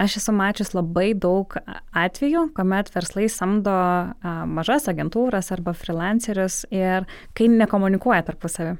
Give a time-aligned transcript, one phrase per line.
[0.00, 1.52] Aš esu mačius labai daug
[1.92, 3.72] atvejų, kuomet verslai samdo
[4.48, 7.04] mažas agentūras arba freelancerius ir
[7.36, 8.78] kai nekomunikuoja tarpusavį.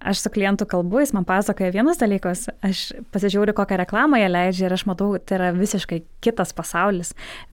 [0.00, 4.66] Aš su klientu kalbu, jis man pasakoja vienus dalykus, aš pasižiūriu, kokią reklamą jie leidžia
[4.66, 7.12] ir aš matau, tai yra visiškai kitas pasaulis.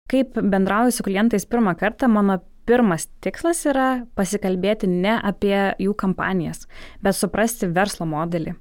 [0.10, 6.66] Kaip bendrauju su klientais pirmą kartą, mano pirmas tikslas yra pasikalbėti ne apie jų kampanijas,
[7.04, 8.56] bet suprasti verslo modelį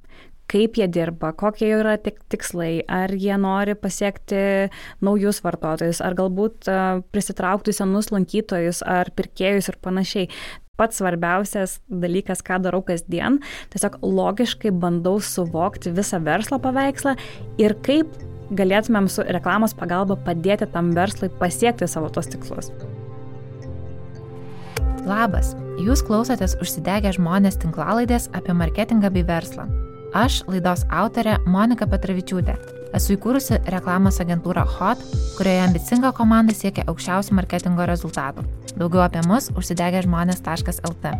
[0.50, 4.70] kaip jie dirba, kokie yra tik tikslai, ar jie nori pasiekti
[5.04, 6.70] naujus vartotojus, ar galbūt
[7.14, 10.30] prisitraukti senus lankytojus, ar pirkėjus ir panašiai.
[10.76, 13.38] Pats svarbiausias dalykas, ką darau kasdien,
[13.72, 17.14] tiesiog logiškai bandau suvokti visą verslo paveikslą
[17.62, 18.12] ir kaip
[18.52, 22.68] galėtumėm su reklamos pagalba padėti tam verslui pasiekti savo tos tikslus.
[25.06, 29.70] Labas, jūs klausotės užsidegę žmonės tinklalaidės apie marketingą bei verslą.
[30.16, 32.54] Aš laidos autorė Monika Petravičiūtė.
[32.96, 35.02] Esu įkūrusi reklamos agentūrą HOT,
[35.36, 38.46] kurioje ambicinga komanda siekia aukščiausių marketingo rezultatų.
[38.80, 41.12] Daugiau apie mus užsidegę žmonės.lt.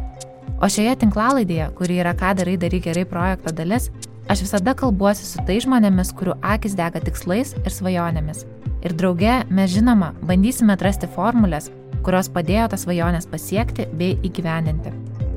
[0.56, 3.90] O šioje tinklalaidėje, kuri yra ką darai daryk gerai projekto dalis,
[4.32, 8.46] aš visada kalbuosi su tai žmonėmis, kurių akis dega tikslais ir svajonėmis.
[8.80, 11.68] Ir drauge mes žinoma bandysime atrasti formulės,
[12.06, 14.94] kurios padėjo tas svajonės pasiekti bei įgyvendinti.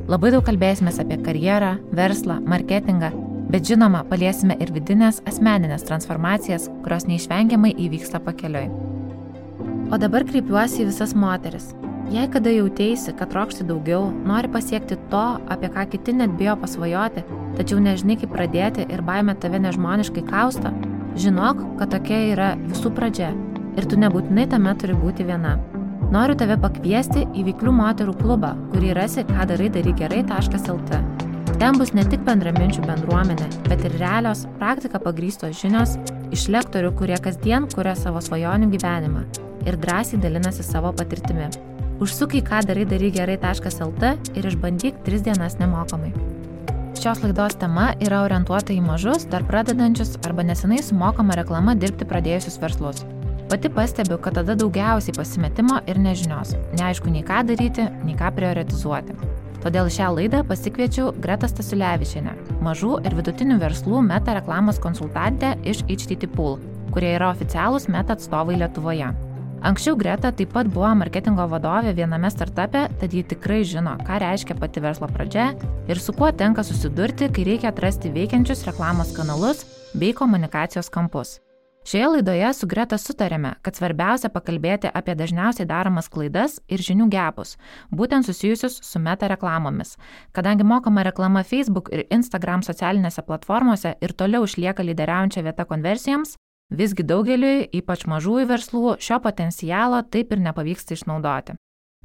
[0.07, 3.11] Labai daug kalbėsime apie karjerą, verslą, marketingą
[3.49, 8.67] Bet žinoma, paliesime ir vidinės asmeninės transformacijas, kurios neišvengiamai įvyksta pakeliui.
[9.89, 11.71] O dabar kreipiuosi į visas moteris.
[12.13, 17.25] Jei kada jautėsi, kad trokšti daugiau, nori pasiekti to, apie ką kiti net bijo pasvajoti,
[17.57, 20.73] tačiau nežinai kaip pradėti ir baime tave nežmoniškai kausta,
[21.17, 23.33] žinok, kad tokia yra visų pradžia
[23.77, 25.57] ir tu nebūtinai tame turi būti viena.
[26.13, 31.01] Noriu tave pakviesti į Vyklių moterų klubą, kurį rasi ką darai darygerai.lt.
[31.59, 35.97] Ten bus ne tik bendraminčių bendruomenė, bet ir realios praktika pagrystos žinios
[36.31, 39.25] iš lektorių, kurie kasdien kuria savo svajonių gyvenimą
[39.67, 41.49] ir drąsiai dalinasi savo patirtimi.
[41.99, 46.13] Užsuk į ką darai darai gerai.lt ir išbandyk 3 dienas nemokamai.
[46.95, 52.07] Šios laidos tema yra orientuota į mažus, dar pradedančius arba nesenai su mokama reklama dirbti
[52.07, 53.03] pradėjusius verslus.
[53.51, 56.55] Pati pastebiu, kad tada daugiausiai pasimetimo ir nežinios.
[56.79, 59.19] Neaišku nei ką daryti, nei ką prioritizuoti.
[59.63, 66.29] Todėl šią laidą pasikviečiau Gretą Stasiulevičianę, mažų ir vidutinių verslų meta reklamos konsultantę iš HTT
[66.31, 66.61] Pool,
[66.95, 69.09] kurie yra oficialūs meta atstovai Lietuvoje.
[69.59, 74.55] Anksčiau Greta taip pat buvo marketingo vadovė viename startupe, tad ji tikrai žino, ką reiškia
[74.55, 75.49] pati verslo pradžia
[75.91, 81.41] ir su kuo tenka susidurti, kai reikia atrasti veikiančius reklamos kanalus bei komunikacijos kampus.
[81.87, 87.55] Šioje laidoje su Greta sutarėme, kad svarbiausia pakalbėti apie dažniausiai daromas klaidas ir žinių gepus,
[87.95, 89.95] būtent susijusius su meta reklamomis.
[90.35, 96.35] Kadangi mokama reklama Facebook ir Instagram socialinėse platformose ir toliau išlieka lyderiaujančia vieta konversijoms,
[96.69, 101.55] visgi daugeliui, ypač mažųjų verslų, šio potencialo taip ir nepavyksta išnaudoti.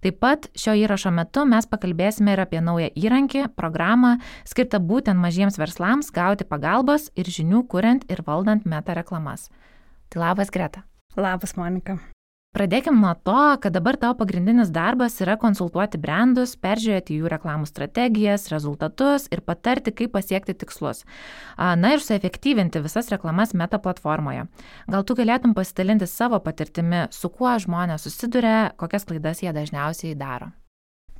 [0.04, 5.56] Taip pat šio įrašo metu mes pakalbėsime ir apie naują įrankį, programą, skirtą būtent mažiems
[5.56, 9.48] verslams gauti pagalbos ir žinių kuriant ir valdant meta reklamas.
[10.12, 10.84] Tai labas, Greta.
[11.16, 12.02] Labas, Monika.
[12.54, 18.44] Pradėkime nuo to, kad dabar tavo pagrindinis darbas yra konsultuoti brandus, peržiūrėti jų reklamų strategijas,
[18.52, 21.02] rezultatus ir patarti, kaip pasiekti tikslus.
[21.58, 24.44] Na ir suefektyvinti visas reklamas meta platformoje.
[24.86, 30.52] Gal tu galėtum pasidalinti savo patirtimi, su kuo žmonės susiduria, kokias klaidas jie dažniausiai daro.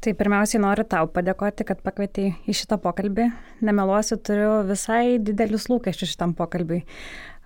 [0.04, 3.26] Tai pirmiausiai noriu tau padėkoti, kad pakvietei į šitą pokalbį.
[3.66, 6.84] Nemeluosiu, turiu visai didelius lūkesčius šitam pokalbiui.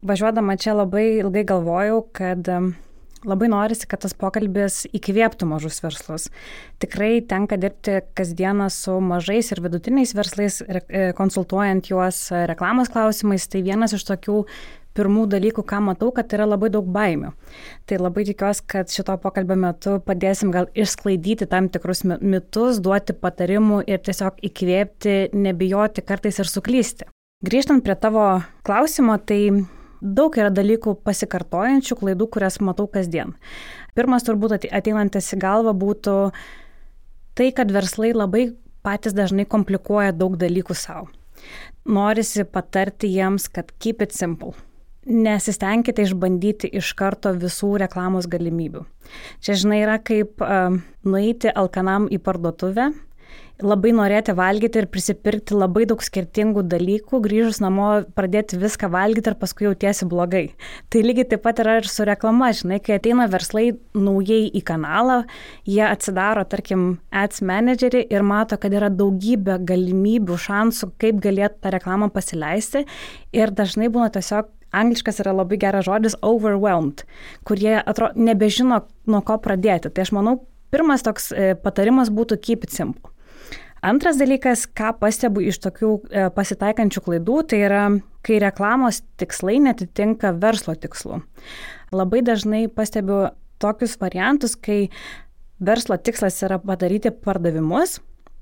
[0.04, 2.53] Važiuodama čia labai ilgai galvojau, kad
[3.26, 6.28] labai norisi, kad tas pokalbis įkvėptų mažus verslus.
[6.82, 13.48] Tikrai tenka dirbti kasdieną su mažais ir vidutiniais verslais, e, konsultuojant juos reklamos klausimais.
[13.48, 14.44] Tai vienas iš tokių
[14.98, 17.32] pirmų dalykų, ką matau, kad yra labai daug baimių.
[17.88, 23.84] Tai labai tikiuosi, kad šito pokalbio metu padėsim gal išsklaidyti tam tikrus mitus, duoti patarimų
[23.86, 27.08] ir tiesiog įkvėpti, nebijoti kartais ir suklysti.
[27.46, 29.68] Grįžtant prie tavo klausimo, tai
[30.00, 33.34] Daug yra dalykų pasikartojančių klaidų, kurias matau kasdien.
[33.98, 36.16] Pirmas turbūt ateinantis į galvą būtų
[37.39, 38.53] tai, kad verslai labai
[38.86, 41.09] patys dažnai komplikuoja daug dalykų savo.
[41.89, 44.54] Norisi patarti jiems, kad keep it simple.
[45.09, 48.83] Nesistengkite išbandyti iš karto visų reklamos galimybių.
[49.41, 50.74] Čia, žinai, yra kaip uh,
[51.06, 52.91] nueiti alkanam į parduotuvę
[53.63, 59.37] labai norėti valgyti ir prisipirkti labai daug skirtingų dalykų, grįžus namo pradėti viską valgyti ir
[59.41, 60.45] paskui jautiesi blogai.
[60.93, 65.22] Tai lygiai taip pat yra ir su reklama, žinai, kai ateina verslai naujai į kanalą,
[65.66, 71.75] jie atsidaro, tarkim, ads managerį ir mato, kad yra daugybė galimybių, šansų, kaip galėtų tą
[71.75, 72.87] reklamą pasileisti
[73.34, 77.05] ir dažnai būna tiesiog angliškas yra labai geras žodis overwhelmed,
[77.49, 79.91] kurie atrodo nebežino, nuo ko pradėti.
[79.91, 80.34] Tai aš manau,
[80.71, 83.10] pirmas toks e, patarimas būtų keep it simple.
[83.83, 87.84] Antras dalykas, ką pastebu iš tokių e, pasitaikančių klaidų, tai yra,
[88.27, 91.21] kai reklamos tikslai netitinka verslo tikslų.
[91.95, 93.28] Labai dažnai pastebiu
[93.63, 94.89] tokius variantus, kai
[95.63, 98.01] verslo tikslas yra padaryti pardavimus,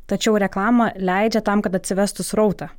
[0.08, 2.72] tačiau reklama leidžia tam, kad atsivestų srautą.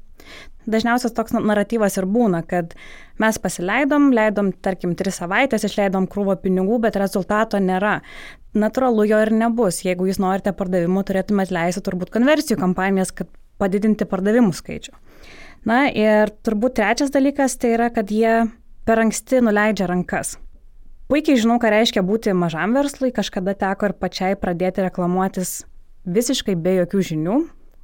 [0.68, 2.74] Dažniausias toks naratyvas ir būna, kad
[3.22, 8.02] mes pasileidom, leidom, tarkim, tris savaitės, išleidom krūvą pinigų, bet rezultato nėra.
[8.58, 9.84] Natūralu jo ir nebus.
[9.86, 13.30] Jeigu jūs norite pardavimų, turėtumėte leisti turbūt konversijų kampanijas, kad
[13.62, 14.96] padidinti pardavimų skaičių.
[15.68, 18.48] Na ir turbūt trečias dalykas tai yra, kad jie
[18.88, 20.38] per anksti nuleidžia rankas.
[21.12, 25.62] Puikiai žinau, ką reiškia būti mažam verslui, kažkada teko ir pačiai pradėti reklamuotis
[26.08, 27.38] visiškai be jokių žinių,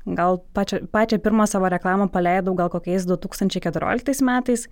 [0.04, 4.68] Gal pačią, pačią pirmą savo reklamą paleidau gal kokiais 2014 metais.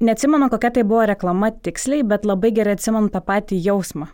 [0.00, 4.08] Neatsimenu, kokia tai buvo reklama tiksliai, bet labai gerai atsimenu tą patį jausmą.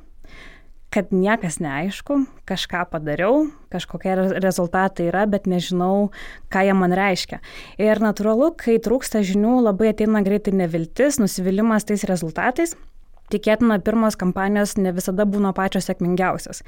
[0.90, 2.16] Kad niekas neaišku,
[2.50, 6.10] kažką padariau, kažkokie rezultatai yra, bet nežinau,
[6.50, 7.38] ką jie man reiškia.
[7.78, 12.75] Ir natūralu, kai trūksta žinių, labai ateina greitai neviltis, nusivylimas tais rezultatais
[13.31, 16.64] tikėtina pirmos kampanijos ne visada būna pačios sėkmingiausios.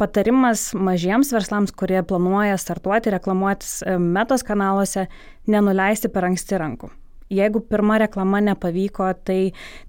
[0.00, 5.08] Patarimas mažiems verslams, kurie planuoja startuoti, reklamuotis e, metos kanaluose,
[5.48, 6.92] nenuleisti per anksti rankų.
[7.32, 9.38] Jeigu pirma reklama nepavyko, tai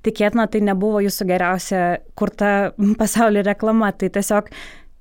[0.05, 1.83] tikėtina tai nebuvo jūsų geriausia
[2.19, 2.53] kurta
[3.01, 4.49] pasaulio reklama, tai tiesiog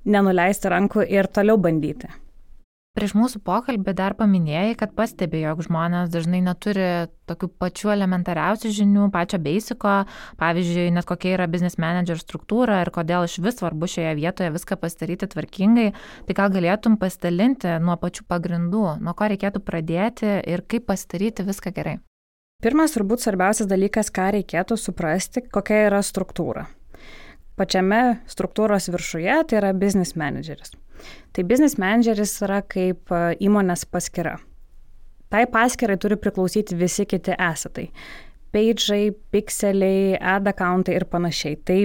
[0.04, 2.10] nenuleisti rankų ir toliau bandyti.
[2.92, 9.06] Prieš mūsų pokalbį dar paminėjai, kad pastebi, jog žmonės dažnai neturi tokių pačių elementariausių žinių,
[9.14, 9.94] pačio beisiko,
[10.42, 14.76] pavyzdžiui, net kokia yra business manager struktūra ir kodėl iš vis svarbu šioje vietoje viską
[14.84, 15.88] pasidaryti tvarkingai.
[16.28, 21.72] Tai gal galėtum pasidalinti nuo pačių pagrindų, nuo ko reikėtų pradėti ir kaip pasidaryti viską
[21.72, 22.02] gerai.
[22.62, 26.68] Pirmas turbūt svarbiausias dalykas, ką reikėtų suprasti, kokia yra struktūra.
[27.58, 30.70] Pačiame struktūros viršuje tai yra business manageris.
[31.34, 34.36] Tai business manageris yra kaip e, įmonės paskira.
[35.32, 37.88] Tai paskirai turi priklausyti visi kiti esatai.
[38.52, 41.56] Page'ai, pixeliai, ad accountai ir panašiai.
[41.66, 41.78] Tai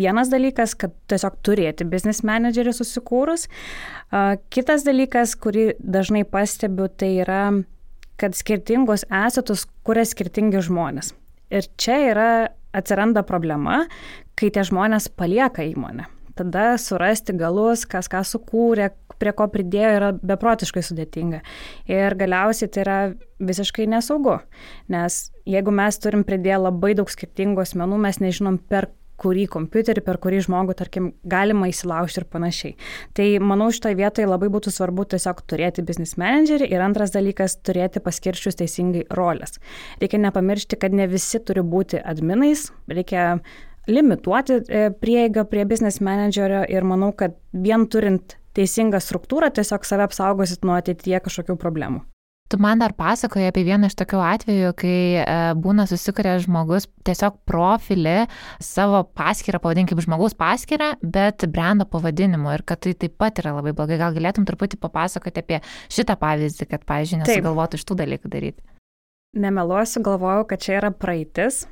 [0.00, 3.48] vienas dalykas, kad tiesiog turėti business managerį susikūrus.
[4.54, 7.42] Kitas dalykas, kurį dažnai pastebiu, tai yra,
[8.20, 11.14] kad skirtingus esatus kuria skirtingi žmonės.
[11.50, 12.30] Ir čia yra,
[12.76, 13.82] atsiranda problema,
[14.38, 16.06] kai tie žmonės palieka įmonę
[16.40, 18.90] tada surasti galus, kas ką sukūrė,
[19.20, 21.42] prie ko pridėjo, yra beprotiškai sudėtinga.
[21.90, 22.98] Ir galiausiai tai yra
[23.50, 24.38] visiškai nesaugu,
[24.92, 28.88] nes jeigu mes turim pridėję labai daug skirtingų asmenų, mes nežinom per
[29.20, 32.74] kurį kompiuterį, per kurį žmogų, tarkim, galima įsilaužti ir panašiai.
[33.16, 38.02] Tai manau, šitoje vietoje labai būtų svarbu tiesiog turėti business managerį ir antras dalykas- turėti
[38.04, 39.58] paskirčius teisingai rolės.
[40.00, 43.40] Reikia nepamiršti, kad ne visi turi būti adminais, reikia
[43.88, 50.06] limituoti e, prieigą prie business managerio ir manau, kad vien turint teisingą struktūrą tiesiog save
[50.08, 52.02] apsaugosit nuo ateityje kažkokių problemų.
[52.50, 57.36] Tu man dar pasakoji apie vieną iš tokių atvejų, kai e, būna susikuria žmogus tiesiog
[57.46, 58.24] profilį,
[58.58, 63.70] savo paskirtą, pavadinkim žmogaus paskirtą, bet brendo pavadinimu ir kad tai taip pat yra labai
[63.78, 64.00] blogai.
[64.02, 65.62] Gal galėtum truputį papasakoti apie
[65.94, 68.66] šitą pavyzdį, kad, pavyzdžiui, nesugalvotų iš tų dalykų daryti.
[69.38, 71.68] Nemeluosiu, galvojau, kad čia yra praeitis,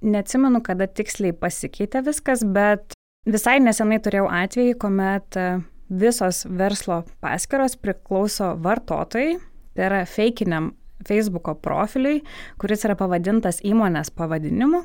[0.00, 2.96] neatsimenu, kada tiksliai pasikeitė viskas, bet
[3.28, 5.50] visai nesenai turėjau atvejį, kuomet e,
[5.92, 9.34] visos verslo paskiros priklauso vartotojai,
[9.74, 10.72] tai yra feikiniam
[11.04, 12.22] Facebook'o profiliui,
[12.60, 14.84] kuris yra pavadintas įmonės pavadinimu.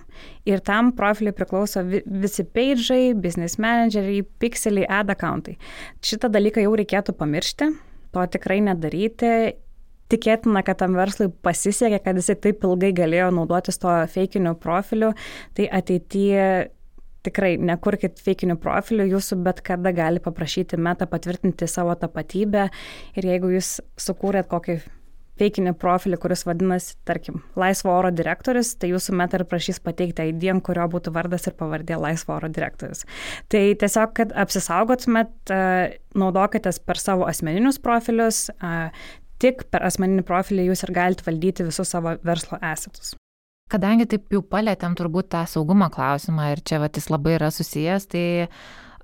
[0.50, 5.58] Ir tam profiliui priklauso visi page'ai, business manageriai, pixeliai, ad accountai.
[6.04, 7.72] Šitą dalyką jau reikėtų pamiršti,
[8.16, 9.34] to tikrai nedaryti.
[10.10, 15.12] Tikėtina, kad tam verslui pasisekė, kad jisai taip ilgai galėjo naudotis to feikiniu profiliu,
[15.54, 16.48] tai ateityje
[17.26, 22.70] tikrai nekurkit feikinių profilių, jūsų bet kada gali paprašyti metą patvirtinti savo tapatybę
[23.20, 24.80] ir jeigu jūs sukūrėt kokį
[25.40, 30.50] feikinį profilį, kuris vadinasi, tarkim, laisvo oro direktorius, tai jūsų meta ir prašys pateikti ID,
[30.66, 33.06] kurio būtų vardas ir pavardė laisvo oro direktorius.
[33.52, 35.54] Tai tiesiog, kad apsisaugotumėt,
[36.20, 38.48] naudokitės per savo asmeninius profilius,
[39.40, 43.16] tik per asmeninį profilį jūs ir galite valdyti visus savo verslo esetus.
[43.70, 48.08] Kadangi taip jau palėtėm turbūt tą saugumo klausimą ir čia vat, jis labai yra susijęs,
[48.10, 48.24] tai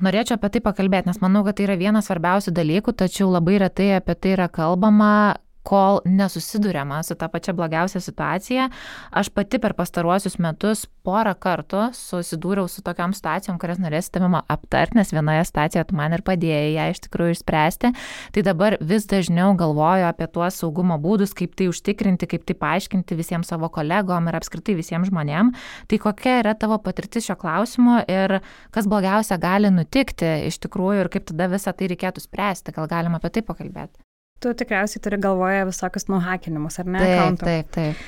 [0.01, 3.91] norėčiau apie tai pakalbėti, nes manau, kad tai yra vienas svarbiausių dalykų, tačiau labai retai
[3.99, 8.69] apie tai yra kalbama, kol nesusidurėma su ta pačia blogiausia situacija.
[9.15, 14.97] Aš pati per pastaruosius metus porą kartų susidūriau su tokiam situacijom, kurias norėsite mama aptarti,
[14.99, 17.91] nes vienoje situacijoje tu man ir padėjai ją iš tikrųjų išspręsti.
[18.35, 23.17] Tai dabar vis dažniau galvoju apie tuos saugumo būdus, kaip tai užtikrinti, kaip tai paaiškinti
[23.17, 25.53] visiems savo kolegom ir apskritai visiems žmonėm.
[25.89, 28.39] Tai kokia yra tavo patirtis šio klausimu ir
[28.75, 32.75] kas blogiausia gali nutikti iš tikrųjų ir kaip tada visą tai reikėtų spręsti.
[32.75, 34.04] Gal galima apie tai pakalbėti?
[34.43, 37.01] Tu tikriausiai turi galvoje visokius nuhakinimus, ar ne?
[37.01, 38.05] Taip, taip, taip.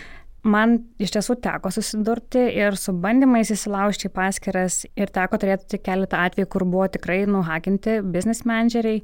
[0.47, 5.83] Man iš tiesų teko susidurti ir su bandymais įsilaužti į paskiras ir teko turėti tik
[5.87, 9.01] keletą atvejų, kur buvo tikrai nuhakinti business manageriai.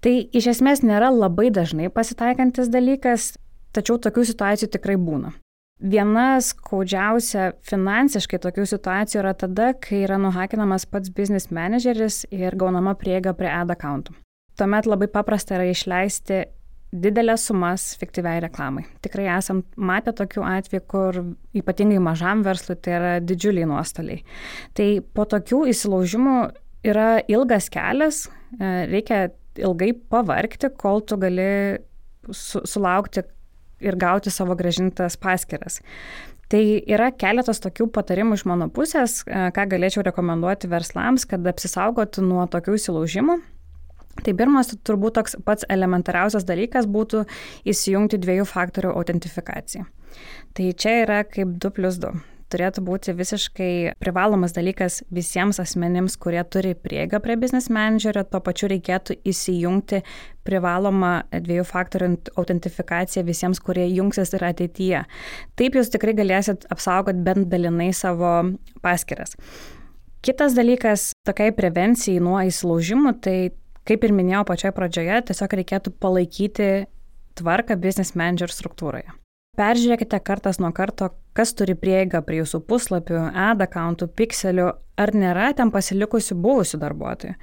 [0.00, 3.34] Tai iš esmės nėra labai dažnai pasitaikantis dalykas,
[3.76, 5.34] tačiau tokių situacijų tikrai būna.
[5.80, 12.92] Viena skaudžiausia finansiškai tokių situacijų yra tada, kai yra nuhakinamas pats business manageris ir gaunama
[13.00, 14.16] prieiga prie ad accountų.
[14.60, 16.42] Tuomet labai paprasta yra išleisti
[16.90, 18.82] didelės sumas fiktyviai reklamai.
[19.04, 21.20] Tikrai esam matę tokių atvejų, kur
[21.56, 24.24] ypatingai mažam verslui tai yra didžiuliai nuostoliai.
[24.76, 26.38] Tai po tokių įsilaužimų
[26.90, 28.24] yra ilgas kelias,
[28.58, 29.28] e, reikia
[29.60, 31.78] ilgai pavarkti, kol tu gali
[32.30, 33.22] su, sulaukti
[33.80, 35.80] ir gauti savo gražintas paskiras.
[36.50, 42.26] Tai yra keletas tokių patarimų iš mano pusės, e, ką galėčiau rekomenduoti verslams, kad apsisaugotų
[42.26, 43.38] nuo tokių įsilaužimų.
[44.20, 47.22] Tai pirmas, turbūt toks pats elementariausias dalykas būtų
[47.70, 49.86] įsijungti dviejų faktorių autentifikaciją.
[50.56, 52.12] Tai čia yra kaip 2 plus 2.
[52.50, 58.66] Turėtų būti visiškai privalomas dalykas visiems asmenims, kurie turi prieigą prie business managerio, tuo pačiu
[58.72, 60.00] reikėtų įsijungti
[60.48, 65.04] privalomą dviejų faktorių autentifikaciją visiems, kurie jungsis ir ateityje.
[65.54, 68.34] Taip jūs tikrai galėsit apsaugoti bent dalinai savo
[68.82, 69.38] paskiras.
[70.26, 73.36] Kitas dalykas tokiai prevencijai nuo įsilaužimų, tai
[73.88, 76.70] Kaip ir minėjau pačioje pradžioje, tiesiog reikėtų palaikyti
[77.40, 79.08] tvarką business manager struktūroje.
[79.58, 84.68] Peržiūrėkite kartas nuo karto, kas turi prieigą prie jūsų puslapių, ad accountų, pikselių,
[85.00, 87.34] ar nėra ten pasilikusių buvusių darbuotojų,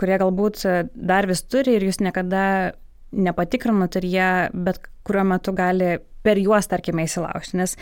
[0.00, 2.74] kurie galbūt dar vis turi ir jūs niekada
[3.14, 4.30] nepatikrinot ir jie
[4.66, 7.58] bet kuriuo metu gali per juos, tarkime, įsilaužti.
[7.60, 7.76] Nes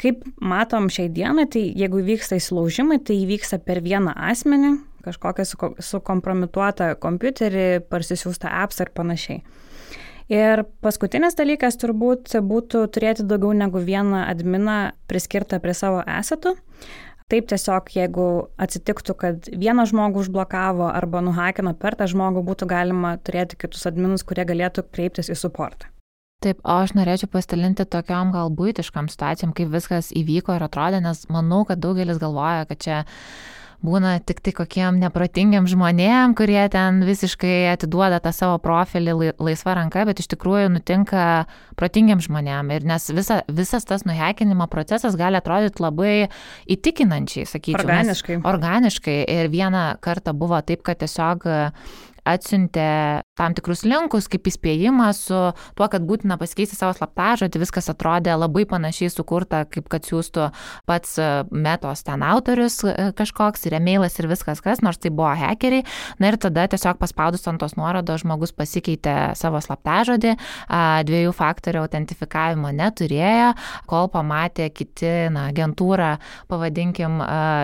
[0.00, 4.76] kaip matom šiai dienai, tai jeigu vyksta įsilaužimai, tai įvyksta per vieną asmenį,
[5.08, 5.46] kažkokią
[5.82, 9.42] sukompromituotą kompiuterį, parsisiųstą apps ar panašiai.
[10.28, 16.52] Ir paskutinis dalykas turbūt būtų turėti daugiau negu vieną adminą priskirtą prie savo esetų.
[17.28, 18.26] Taip tiesiog, jeigu
[18.60, 24.24] atsitiktų, kad vieną žmogų užblokavo arba nuhakino per tą žmogų, būtų galima turėti kitus adminus,
[24.24, 25.90] kurie galėtų kreiptis į suportą.
[26.44, 31.24] Taip, o aš norėčiau pasidalinti tokiam gal būtiškam situacijom, kaip viskas įvyko ir atrodė, nes
[31.34, 32.98] manau, kad daugelis galvoja, kad čia
[33.84, 40.04] būna tik tai kokiem neprotingiam žmonėm, kurie ten visiškai atiduoda tą savo profilį laisvą ranką,
[40.08, 41.46] bet iš tikrųjų nutinka
[41.78, 42.72] protingiam žmonėm.
[42.74, 46.12] Ir nes visa, visas tas nuhekinimo procesas gali atrodyti labai
[46.70, 47.84] įtikinančiai, sakyčiau.
[47.84, 48.40] Organiškai.
[48.48, 49.18] Organiškai.
[49.38, 51.46] Ir vieną kartą buvo taip, kad tiesiog
[52.28, 52.88] atsiuntė
[53.38, 55.38] tam tikrus linkus kaip įspėjimą su
[55.78, 60.48] tuo, kad būtina pasikeisti savo slaptažodį, viskas atrodė labai panašiai sukurta, kaip kad siūstų
[60.88, 65.30] pats e, metos ten autorius e, kažkoks ir emailas ir viskas kas, nors tai buvo
[65.38, 65.86] hackeriai.
[66.18, 70.34] Na ir tada tiesiog paspaudus ant tos nuorodos žmogus pasikeitė savo slaptažodį,
[71.08, 73.52] dviejų faktorių autentifikavimo neturėjo,
[73.90, 76.16] kol pamatė kiti, na, agentūra,
[76.50, 77.20] pavadinkim,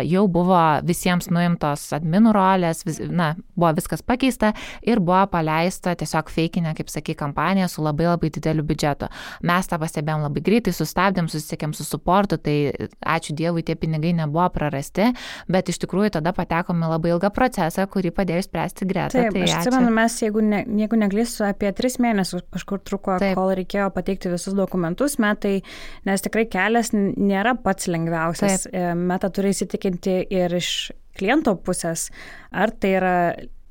[0.09, 6.31] jau buvo visiems nuimtos adminų rolės, vis, na, buvo viskas pakeista ir buvo paleista tiesiog
[6.33, 9.09] feikinė, kaip sakai, kampanija su labai labai dideliu biudžetu.
[9.47, 12.57] Mes tą pastebėjom labai greitai, sustabdėm, susisiekėm su suportu, tai
[13.01, 15.11] ačiū Dievui tie pinigai nebuvo prarasti,
[15.51, 19.19] bet iš tikrųjų tada patekome labai ilgą procesą, kurį padėjo spręsti greta.
[19.19, 23.37] Taip, tai aš atsimenu, mes, jeigu, ne, jeigu neklysiu, apie tris mėnesius kažkur truko, Taip.
[23.39, 25.57] kol reikėjo pateikti visus dokumentus metai,
[26.09, 28.69] nes tikrai kelias nėra pats lengviausias.
[28.69, 28.77] Taip.
[28.77, 30.71] E, meta turi įsitikinti ir iš
[31.15, 32.09] kliento pusės,
[32.51, 33.17] ar tai yra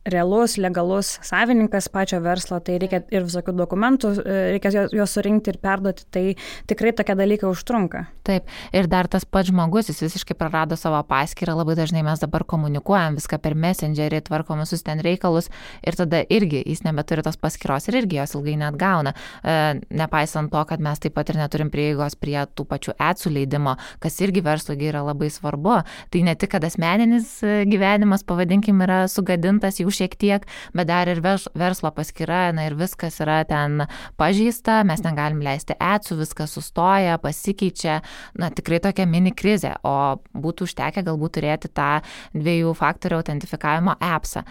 [0.05, 5.59] realus, legalus savininkas pačio verslo, tai reikia ir visokių dokumentų, e, reikia juos surinkti ir
[5.63, 6.23] perduoti, tai
[6.67, 8.05] tikrai tokie dalykai užtrunka.
[8.27, 12.43] Taip, ir dar tas pats žmogus, jis visiškai prarado savo paskirtą, labai dažnai mes dabar
[12.47, 15.49] komunikuojam viską per messengerį, tvarkom visus ten reikalus
[15.83, 19.15] ir tada irgi jis nebeturi tos paskiros ir irgi jos ilgai net gauna.
[19.43, 23.77] E, nepaisant to, kad mes taip pat ir neturim prieigos prie tų pačių atsų leidimo,
[24.03, 25.79] kas irgi verslui yra labai svarbu,
[26.11, 31.09] tai ne tik, kad asmeninis e, gyvenimas, pavadinkim, yra sugadintas, jau šiek tiek, bet dar
[31.11, 33.85] ir verslo paskyra, na ir viskas yra ten
[34.19, 37.99] pažįsta, mes negalim leisti atsų, viskas sustoja, pasikeičia,
[38.39, 42.01] na tikrai tokia mini krizė, o būtų užtekę galbūt turėti tą
[42.35, 44.43] dviejų faktorių autentifikavimo appsą.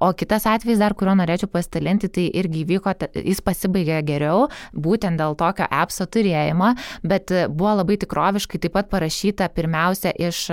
[0.00, 5.36] O kitas atvejis dar, kurio norėčiau pasidalinti, tai irgi vyko, jis pasibaigė geriau, būtent dėl
[5.38, 6.74] tokio appso turėjimo,
[7.06, 10.46] bet buvo labai tikroviškai taip pat parašyta pirmiausia iš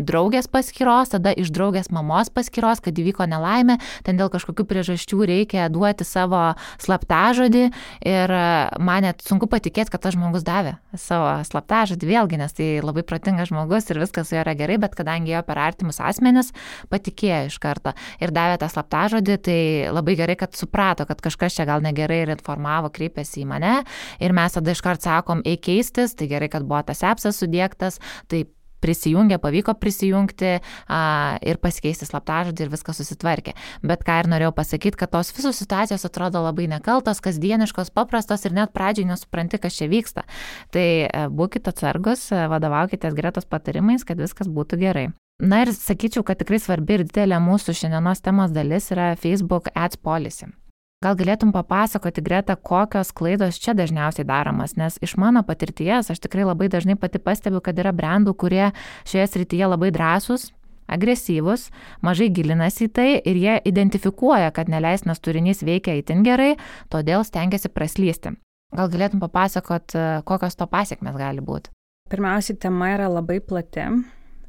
[0.00, 3.59] draugės paskyros, tada iš draugės mamos paskyros, kad įvyko nelaimė,
[4.06, 7.64] ten dėl kažkokių priežasčių reikia duoti savo slaptažodį
[8.08, 8.44] ir e,
[8.82, 13.50] man net sunku patikėti, kad tas žmogus davė savo slaptažodį vėlgi, nes tai labai protingas
[13.50, 16.52] žmogus ir viskas su juo yra gerai, bet kadangi jo per artimus asmenis
[16.92, 19.58] patikėjo iš karto ir davė tą slaptažodį, tai
[19.92, 23.74] labai gerai, kad suprato, kad kažkas čia gal negerai ir informavo, kreipėsi į mane
[24.22, 28.00] ir mes tada iš karto sakom, eik keistis, tai gerai, kad buvo tas apsas sudėktas,
[28.30, 28.44] tai
[28.82, 31.00] prisijungė, pavyko prisijungti a,
[31.46, 33.54] ir pasikeisti slaptažodį ir viskas susitvarkė.
[33.86, 38.56] Bet ką ir norėjau pasakyti, kad tos visos situacijos atrodo labai nekaltos, kasdieniškos, paprastos ir
[38.56, 40.26] net pradžiai nesupranti, kas čia vyksta.
[40.74, 45.08] Tai e, būkite atsargus, e, vadovaukite gretos patarimais, kad viskas būtų gerai.
[45.40, 49.96] Na ir sakyčiau, kad tikrai svarbi ir didelė mūsų šiandienos temos dalis yra Facebook Ads
[49.96, 50.50] Policy.
[51.00, 56.44] Gal galėtum papasakoti, Greta, kokios klaidos čia dažniausiai daromas, nes iš mano patirties aš tikrai
[56.44, 58.66] labai dažnai pati pastebiu, kad yra brandų, kurie
[59.08, 60.44] šioje srityje labai drąsūs,
[60.92, 61.70] agresyvus,
[62.04, 66.50] mažai gilinasi į tai ir jie identifikuoja, kad neleisnas turinys veikia itin gerai,
[66.92, 68.34] todėl stengiasi praslysti.
[68.76, 69.96] Gal galėtum papasakot,
[70.28, 71.72] kokios to pasiekmes gali būti?
[72.12, 73.88] Pirmiausiai, tema yra labai plati.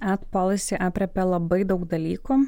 [0.04, 2.44] Ad policy apriepia labai daug dalykų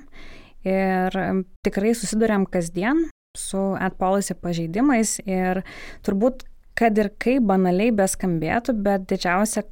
[0.68, 1.22] ir
[1.64, 5.64] tikrai susidurėm kasdien su AdPolicy pažeidimais ir
[6.06, 6.44] turbūt,
[6.78, 9.64] kad ir kaip banaliai beskambėtų, bet didžiausia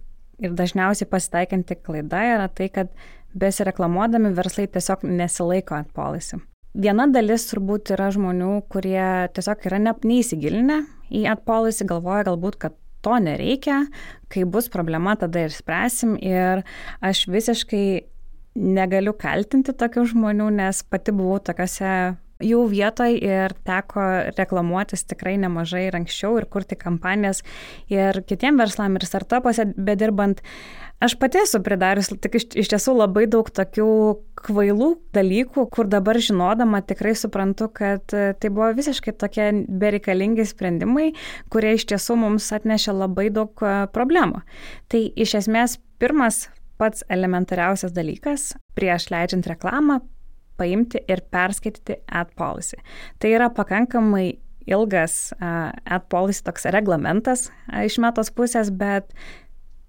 [0.41, 2.89] ir dažniausiai pasitaikanti klaida yra tai, kad
[3.37, 6.39] besireklamuodami verslai tiesiog nesilaiko AdPolicy.
[6.73, 10.79] Viena dalis turbūt yra žmonių, kurie tiesiog yra ne, neįsigilinę
[11.13, 13.83] į AdPolicy, galvoja galbūt, kad to nereikia,
[14.33, 16.17] kai bus problema, tada ir spręsim.
[16.17, 16.65] Ir
[16.97, 17.85] aš visiškai
[18.57, 21.93] negaliu kaltinti tokių žmonių, nes pati buvau tokiuose
[22.45, 24.05] jų vietoj ir teko
[24.37, 27.43] reklamuotis tikrai nemažai ir anksčiau ir kurti kampanijas
[27.91, 30.43] ir kitiem verslam ir startupuose bedirbant.
[31.01, 33.87] Aš pati esu pridarius tik iš, iš tiesų labai daug tokių
[34.45, 39.49] kvailų dalykų, kur dabar žinodama tikrai suprantu, kad tai buvo visiškai tokie
[39.81, 41.11] bereikalingi sprendimai,
[41.49, 44.43] kurie iš tiesų mums atnešė labai daug e, problemų.
[44.93, 46.45] Tai iš esmės pirmas
[46.81, 50.03] pats elementariausias dalykas prieš leidžiant reklamą
[50.61, 52.79] paimti ir perskaityti ad policy.
[53.19, 54.29] Tai yra pakankamai
[54.69, 57.49] ilgas ad policy toks reglamentas
[57.81, 59.09] iš metos pusės, bet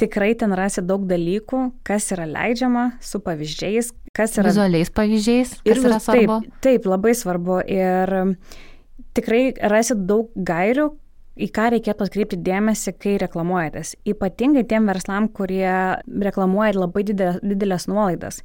[0.02, 4.50] tikrai ten rasi daug dalykų, kas yra leidžiama su pavyzdžiais, kas yra...
[4.50, 6.40] Vizualiais pavyzdžiais, kas ir, yra svarbu.
[6.42, 7.60] Taip, taip, labai svarbu.
[7.70, 8.14] Ir
[9.16, 10.88] tikrai rasi daug gairių,
[11.32, 13.94] į ką reikėtų atkreipti dėmesį, kai reklamuojatės.
[14.12, 15.70] Ypatingai tiem verslam, kurie
[16.26, 18.42] reklamuoja labai didelės nuolaidas.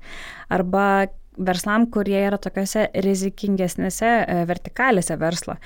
[0.54, 5.58] Arba verslam, kurie yra tokiuose rizikingesnėse e, vertikalėse verslo.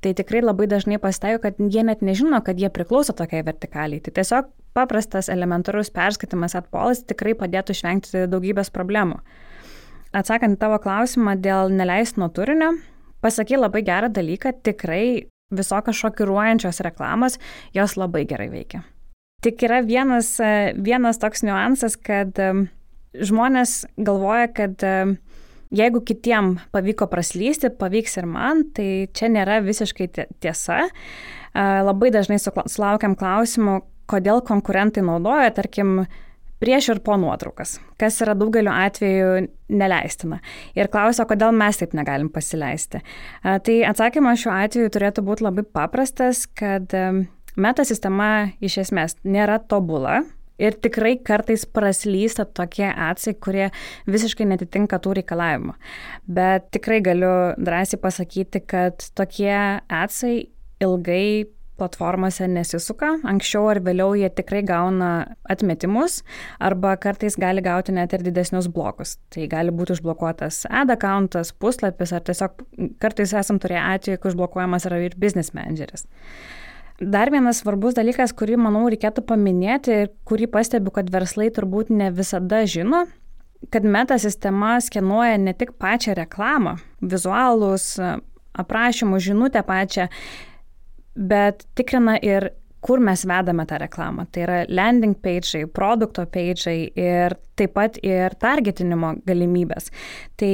[0.00, 4.00] Tai tikrai labai dažnai pasitaiko, kad jie net nežino, kad jie priklauso tokiai vertikaliai.
[4.04, 9.20] Tai tiesiog paprastas elementarus perskaitimas atpolas tikrai padėtų išvengti daugybės problemų.
[10.16, 12.72] Atsakant tavo klausimą dėl neleistino turinio,
[13.22, 17.38] pasakai labai gerą dalyką, tikrai visokios šokiruojančios reklamos,
[17.74, 18.82] jos labai gerai veikia.
[19.44, 22.36] Tik yra vienas, e, vienas toks niuansas, kad
[23.14, 24.94] žmonės galvoja, kad e,
[25.74, 30.08] jeigu kitiem pavyko praslysti, pavyks ir man, tai čia nėra visiškai
[30.42, 30.82] tiesa.
[30.86, 30.90] E,
[31.86, 36.04] labai dažnai sulaukiam klausimų, kodėl konkurentai naudoja, tarkim,
[36.60, 40.40] prieš ir po nuotraukas, kas yra daugeliu atveju neleistina.
[40.76, 43.00] Ir klausia, kodėl mes taip negalim pasileisti.
[43.00, 46.94] E, tai atsakymas šiuo atveju turėtų būti labai paprastas, kad
[47.56, 50.20] meta sistema iš esmės nėra tobula,
[50.60, 53.70] Ir tikrai kartais praslysta tokie atsai, kurie
[54.10, 55.76] visiškai netitinka tų reikalavimų.
[56.28, 59.54] Bet tikrai galiu drąsiai pasakyti, kad tokie
[59.88, 60.34] atsai
[60.80, 61.48] ilgai
[61.80, 65.10] platformose nesisuka, anksčiau ar vėliau jie tikrai gauna
[65.52, 66.20] atmetimus
[66.60, 69.16] arba kartais gali gauti net ir didesnius blokus.
[69.32, 72.64] Tai gali būti užblokuotas ad accountas, puslapis ar tiesiog
[73.02, 76.04] kartais esam turėję atveju, kai užblokuojamas yra ir business manageris.
[77.00, 82.10] Dar vienas svarbus dalykas, kurį, manau, reikėtų paminėti ir kurį pastebiu, kad verslai turbūt ne
[82.12, 83.06] visada žino,
[83.72, 87.94] kad meta sistema skenuoja ne tik pačią reklamą, vizualus,
[88.60, 90.10] aprašymų, žinutę pačią,
[91.16, 92.50] bet tikrina ir
[92.84, 94.26] kur mes vedame tą reklamą.
[94.32, 99.88] Tai yra landing page'ai, produkto page'ai ir taip pat ir targetinimo galimybės.
[100.40, 100.52] Tai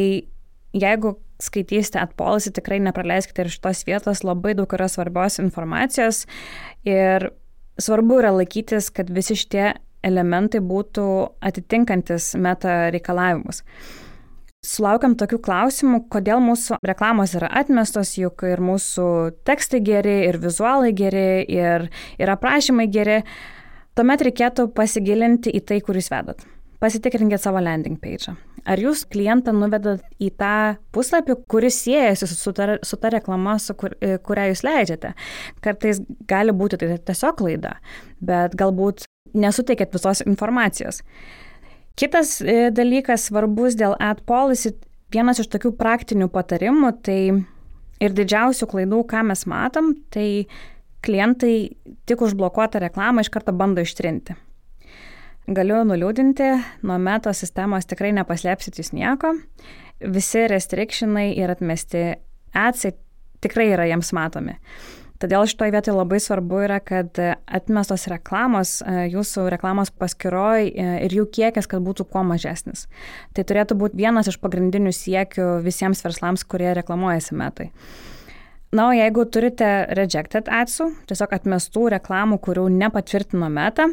[0.75, 6.25] jeigu skaitysite atpolisi, tikrai nepraleiskite ir šitos vietos, labai daug yra svarbios informacijos
[6.89, 7.31] ir
[7.81, 9.75] svarbu yra laikytis, kad visi šitie
[10.07, 11.07] elementai būtų
[11.45, 13.63] atitinkantis meta reikalavimus.
[14.67, 19.07] Sulaukiam tokių klausimų, kodėl mūsų reklamos yra atmestos, juk ir mūsų
[19.47, 21.87] tekstai geri, ir vizualai geri, ir,
[22.19, 23.21] ir aprašymai geri.
[23.97, 26.43] Tuomet reikėtų pasigilinti į tai, kur jūs vedat.
[26.83, 28.35] Pasitikrinkite savo landing page.
[28.67, 33.77] Ar jūs klientą nuvedat į tą puslapį, kuris siejasi su ta, su ta reklama, su
[33.79, 35.13] kur, e, kurią jūs leidžiate.
[35.65, 37.77] Kartais gali būti tai tiesiog klaida,
[38.21, 41.03] bet galbūt nesuteikėt visos informacijos.
[41.97, 44.75] Kitas e, dalykas svarbus dėl ad policy,
[45.15, 47.21] vienas iš tokių praktinių patarimų, tai
[48.03, 50.47] ir didžiausių klaidų, ką mes matom, tai
[51.07, 51.55] klientai
[52.09, 54.37] tik užblokuotą reklamą iš karto bando ištrinti.
[55.47, 56.47] Galiu nuliūdinti,
[56.83, 59.31] nuo meto sistemos tikrai nepaslėpsit jūs nieko.
[60.03, 62.01] Visi restrikšinai ir atmesti
[62.51, 62.97] atsai
[63.45, 64.57] tikrai yra jiems matomi.
[65.23, 67.15] Todėl šitoje vietoje labai svarbu yra, kad
[67.47, 72.85] atmestos reklamos, e, jūsų reklamos paskiroj e, ir jų kiekis, kad būtų kuo mažesnis.
[73.33, 77.71] Tai turėtų būti vienas iš pagrindinių siekių visiems verslams, kurie reklamuojasi metai.
[78.75, 83.87] Na, o jeigu turite rejected adsų, tiesiog atmestų reklamų, kurių nepatvirtino meta,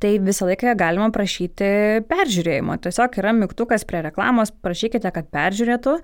[0.00, 1.68] tai visą laiką galima prašyti
[2.08, 2.78] peržiūrėjimo.
[2.82, 5.98] Tiesiog yra mygtukas prie reklamos, prašykite, kad peržiūrėtų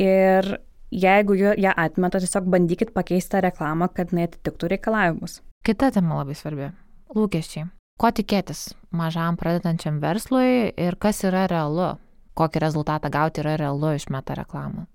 [0.00, 0.54] ir
[0.90, 5.40] jeigu ją atmeta, tiesiog bandykit pakeisti tą reklamą, kad jinai atitiktų reikalavimus.
[5.66, 6.70] Kita tema labai svarbi-
[7.18, 7.68] lūkesčiai.
[8.00, 11.98] Ko tikėtis mažam pradedančiam verslui ir kas yra realu?
[12.34, 14.86] Kokį rezultatą gauti yra realu iš meta reklamų?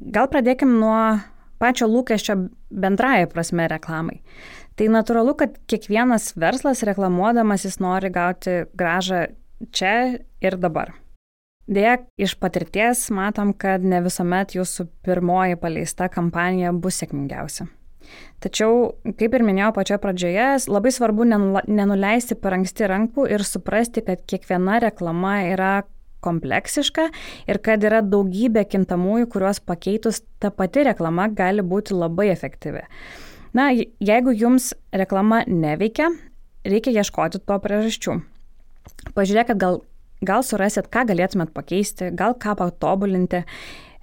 [0.00, 1.20] Gal pradėkim nuo
[1.58, 2.36] pačio lūkesčio
[2.70, 4.20] bendraja prasme reklamai.
[4.80, 9.26] Tai natūralu, kad kiekvienas verslas reklamuodamas jis nori gauti gražą
[9.76, 10.94] čia ir dabar.
[11.68, 17.68] Deja, iš patirties matom, kad ne visuomet jūsų pirmoji paleista kampanija bus sėkmingiausia.
[18.40, 24.24] Tačiau, kaip ir minėjau pačioje pradžioje, labai svarbu nenuleisti per anksti rankų ir suprasti, kad
[24.24, 25.74] kiekviena reklama yra
[26.24, 27.10] kompleksiška
[27.52, 32.88] ir kad yra daugybė kintamųjų, kuriuos pakeitus ta pati reklama gali būti labai efektyvi.
[33.56, 36.10] Na, jeigu jums reklama neveikia,
[36.66, 38.20] reikia ieškoti to priežasčių.
[39.16, 39.80] Pažiūrėkit, gal,
[40.26, 43.42] gal surasit, ką galėtumėt pakeisti, gal ką patobulinti.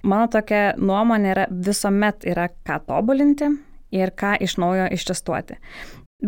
[0.08, 3.48] Mano tokia nuomonė yra visuomet yra ką tobulinti
[3.94, 5.58] ir ką iš naujo ištestuoti.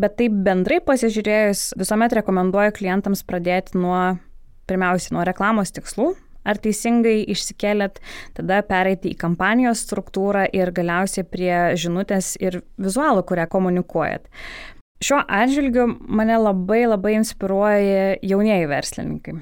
[0.00, 4.16] Bet taip bendrai pasižiūrėjus, visuomet rekomenduoju klientams pradėti nuo,
[4.70, 6.12] pirmiausiai, nuo reklamos tikslų,
[6.44, 8.00] ar teisingai išsikėlėt,
[8.36, 14.28] tada pereiti į kampanijos struktūrą ir galiausiai prie žinutės ir vizualų, kurią komunikuojat.
[15.00, 19.38] Šiuo atžvilgiu mane labai labai inspiruoja jaunieji verslininkai.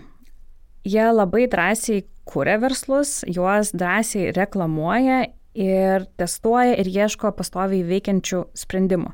[0.89, 5.25] Jie labai drąsiai kūrė verslus, juos drąsiai reklamuoja
[5.59, 9.11] ir testuoja ir ieško pastoviai veikiančių sprendimų.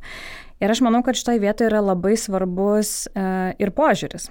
[0.60, 3.24] Ir aš manau, kad šitoje vietoje yra labai svarbus e,
[3.60, 4.28] ir požiūris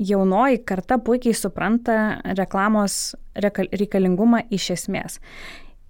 [0.00, 5.20] jaunoji karta puikiai supranta reklamos reikalingumą iš esmės.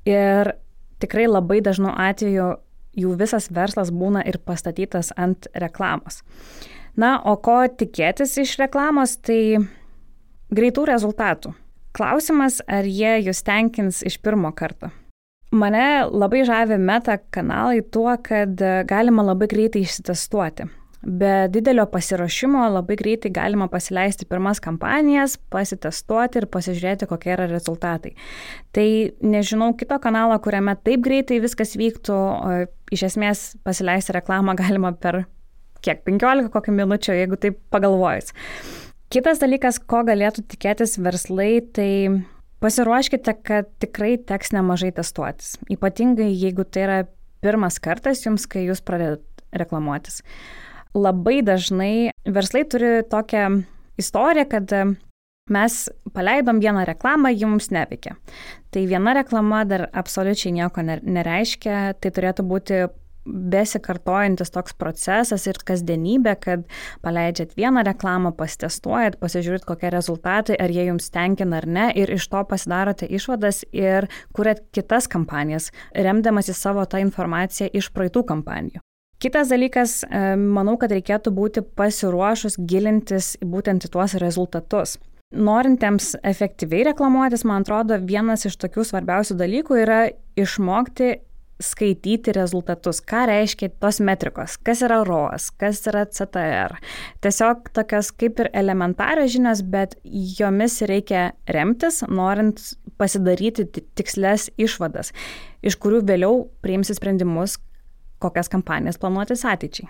[0.08, 0.54] Ir
[1.00, 2.52] tikrai labai dažnu atveju
[2.98, 6.22] jų visas verslas būna ir pastatytas ant reklamos.
[6.98, 9.60] Na, o ko tikėtis iš reklamos, tai
[10.50, 11.54] greitų rezultatų.
[11.94, 14.90] Klausimas, ar jie jūs tenkins iš pirmo karto.
[15.50, 20.68] Mane labai žavi meta kanalai tuo, kad galima labai greitai išsitestuoti.
[21.00, 28.12] Be didelio pasiruošimo labai greitai galima pasileisti pirmas kampanijas, pasitestuoti ir pasižiūrėti, kokie yra rezultatai.
[28.76, 28.84] Tai
[29.24, 32.18] nežinau kito kanalo, kuriame taip greitai viskas vyktų,
[32.92, 35.22] iš esmės pasileisti reklamą galima per
[35.80, 38.34] kiek 15 kokių minučių, jeigu taip pagalvojus.
[39.10, 41.90] Kitas dalykas, ko galėtų tikėtis verslai, tai
[42.60, 45.56] pasiruoškite, kad tikrai teks nemažai testuotis.
[45.72, 47.04] Ypatingai jeigu tai yra
[47.40, 49.24] pirmas kartas jums, kai jūs pradedat
[49.56, 50.20] reklamuotis
[50.94, 53.62] labai dažnai verslai turi tokią
[54.00, 54.74] istoriją, kad
[55.50, 58.16] mes paleidom vieną reklamą, jums neveikia.
[58.70, 62.84] Tai viena reklama dar absoliučiai nieko nereiškia, tai turėtų būti
[63.30, 66.62] besikartojantis toks procesas ir kasdienybė, kad
[67.04, 72.30] paleidžiat vieną reklamą, pasitestuojat, pasižiūrit, kokie rezultatai, ar jie jums tenkina ar ne, ir iš
[72.32, 78.80] to pasidarote išvadas ir kuriat kitas kampanijas, remdamasi savo tą informaciją iš praeitų kampanijų.
[79.20, 79.98] Kitas dalykas,
[80.40, 84.96] manau, kad reikėtų būti pasiruošus gilintis būtent į tuos rezultatus.
[85.36, 89.98] Norintiems efektyviai reklamuotis, man atrodo, vienas iš tokių svarbiausių dalykų yra
[90.40, 91.18] išmokti
[91.60, 93.02] skaityti rezultatus.
[93.04, 96.80] Ką reiškia tos metrikos, kas yra ROAS, kas yra CTR.
[97.20, 102.64] Tiesiog tokios kaip ir elementarios žinios, bet jomis reikia remtis, norint
[102.96, 105.12] pasidaryti tikslias išvadas,
[105.60, 107.60] iš kurių vėliau priimsi sprendimus,
[108.20, 109.88] kokias kampanijas planuotis ateičiai.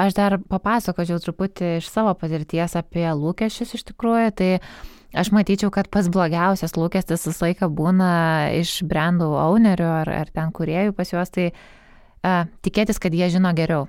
[0.00, 4.30] Aš dar papasakočiau truputį iš savo patirties apie lūkesčius iš tikrųjų.
[4.38, 4.50] Tai
[5.20, 8.10] aš matyčiau, kad pats blogiausias lūkestis visą laiką būna
[8.56, 13.52] iš brandų ownerių ar, ar ten kuriejų pas juos, tai uh, tikėtis, kad jie žino
[13.56, 13.88] geriau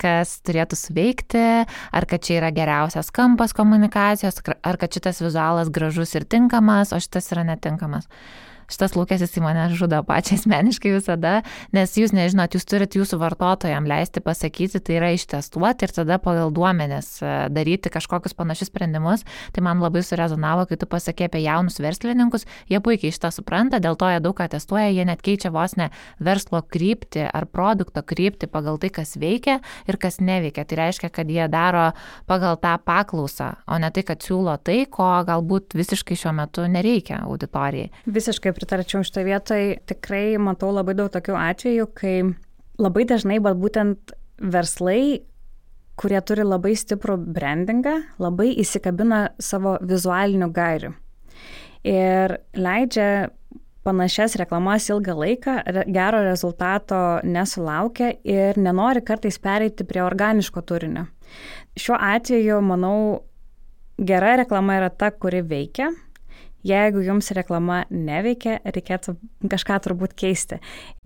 [0.00, 6.14] kas turėtų suveikti, ar kad čia yra geriausias kampas komunikacijos, ar kad šitas vizualas gražus
[6.16, 8.08] ir tinkamas, o šitas yra netinkamas.
[8.08, 11.40] Uh, šitas lūkestis į mane žudo pačią asmeniškai visada,
[11.76, 16.52] nes jūs nežinot, jūs turit jūsų vartotojams leisti pasakyti, tai yra ištestuoti ir tada pagal
[16.54, 19.24] duomenis e, daryti kažkokius panašius sprendimus.
[19.54, 23.98] Tai man labai surezonavo, kai tu pasakė apie jaunus verslininkus, jie puikiai šitą supranta, dėl
[23.98, 25.90] to jie daug ką testuoja, jie net keičia vos ne
[26.22, 30.66] verslo kryptį ar produkto kryptį pagal tai, kas veikia ir kas neveikia.
[30.68, 31.90] Tai reiškia, kad jie daro
[32.30, 37.22] pagal tą paklausą, o ne tai, kad siūlo tai, ko galbūt visiškai šiuo metu nereikia
[37.26, 37.90] auditorijai.
[38.10, 39.64] Visiškai pritarčiau šitą vietoj.
[39.88, 42.14] Tikrai matau labai daug tokių atvejų, kai
[42.80, 45.22] labai dažnai, bet būtent verslai,
[46.00, 50.94] kurie turi labai stiprų brandingą, labai įsikabina savo vizualinių gairių.
[51.88, 53.30] Ir leidžia
[53.84, 55.54] panašias reklamas ilgą laiką,
[55.88, 61.06] gero rezultato nesulaukia ir nenori kartais pereiti prie organiško turinio.
[61.80, 63.22] Šiuo atveju, manau,
[63.96, 65.90] gera reklama yra ta, kuri veikia,
[66.66, 69.16] Jeigu jums reklama neveikia, reikėtų
[69.48, 70.60] kažką turbūt keisti.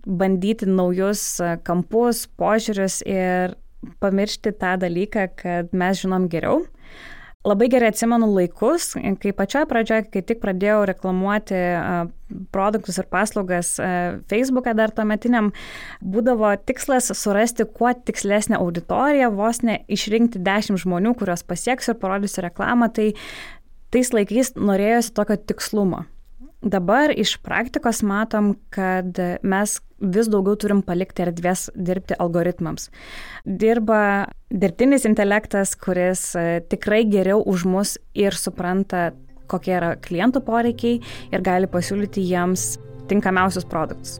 [0.05, 3.55] Bandyti naujus kampus, požiūrius ir
[4.01, 6.65] pamiršti tą dalyką, kad mes žinom geriau.
[7.45, 11.59] Labai gerai atsimenu laikus, kai pačioje pradžioje, kai tik pradėjau reklamuoti
[12.49, 13.75] produktus ir paslaugas
[14.31, 15.51] Facebook'e dar tuometiniam,
[16.01, 22.47] būdavo tikslas surasti kuo tikslesnę auditoriją, vos ne išrinkti 10 žmonių, kuriuos pasieksiu ir parodysiu
[22.47, 22.89] reklamą.
[22.89, 23.11] Tai
[23.95, 26.03] tais laikais norėjosi tokio tikslumo.
[26.65, 32.89] Dabar iš praktikos matom, kad mes vis daugiau turim palikti erdvės dirbti algoritmams.
[33.45, 33.99] Dirba
[34.49, 39.11] dirbtinis intelektas, kuris e, tikrai geriau už mus ir supranta,
[39.47, 40.97] kokie yra klientų poreikiai
[41.31, 42.79] ir gali pasiūlyti jiems
[43.11, 44.17] tinkamiausius produktus.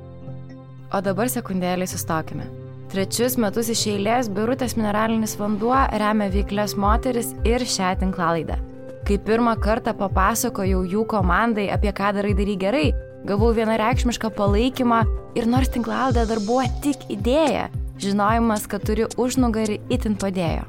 [0.94, 2.46] O dabar sekundėlį sustokime.
[2.94, 8.62] Trečius metus iš eilės Birutės mineralinis vanduo remia veiklės moteris ir šią tinklalaidą.
[9.06, 12.88] Kai pirmą kartą papasakojau jų komandai, apie ką darai darai gerai,
[13.30, 15.04] gavau vienareikšmišką palaikymą
[15.38, 17.68] ir nors tinklaladė dar buvo tik idėja,
[18.02, 20.66] žinojimas, kad turi užnugarį itin padėjo.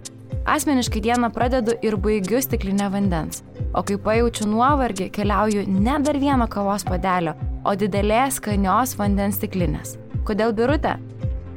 [0.53, 3.41] Asmeniškai dieną pradedu ir baigiu stiklinę vandens,
[3.73, 9.97] o kai pajaučiu nuovargį, keliauju ne dar vieno kavos padelio, o didelės skanios vandens stiklinės.
[10.29, 10.99] Kodėl birutė?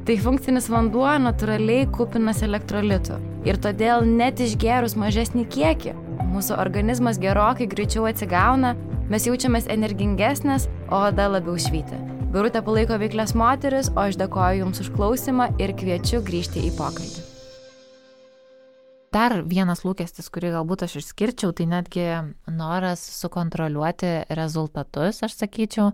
[0.07, 3.19] Tai funkcinis vanduo natūraliai kupinas elektrolitų
[3.51, 8.75] ir todėl net išgerus mažesnį kiekį mūsų organizmas gerokai greičiau atsigauna,
[9.09, 11.99] mes jaučiamės energingesnės, o oda labiau švyti.
[12.29, 17.28] Birutė palaiko veiklės moteris, o aš dėkoju Jums už klausimą ir kviečiu grįžti į pokalbį.
[19.09, 22.03] Dar vienas lūkestis, kurį galbūt aš išskirčiau, tai netgi
[22.53, 25.87] noras sukontroliuoti rezultatus, aš sakyčiau.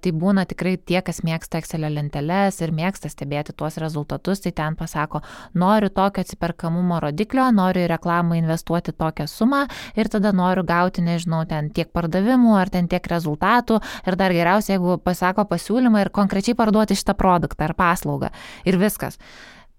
[0.00, 4.78] Tai būna tikrai tie, kas mėgsta Excelio lenteles ir mėgsta stebėti tuos rezultatus, tai ten
[4.80, 5.20] pasako,
[5.52, 9.66] noriu tokio atsiperkamumo rodiklio, noriu į reklamą investuoti tokią sumą
[10.00, 13.82] ir tada noriu gauti, nežinau, ten tiek pardavimų ar ten tiek rezultatų.
[14.08, 18.32] Ir dar geriausia, jeigu pasako pasiūlymą ir konkrečiai parduoti šitą produktą ar paslaugą.
[18.64, 19.20] Ir viskas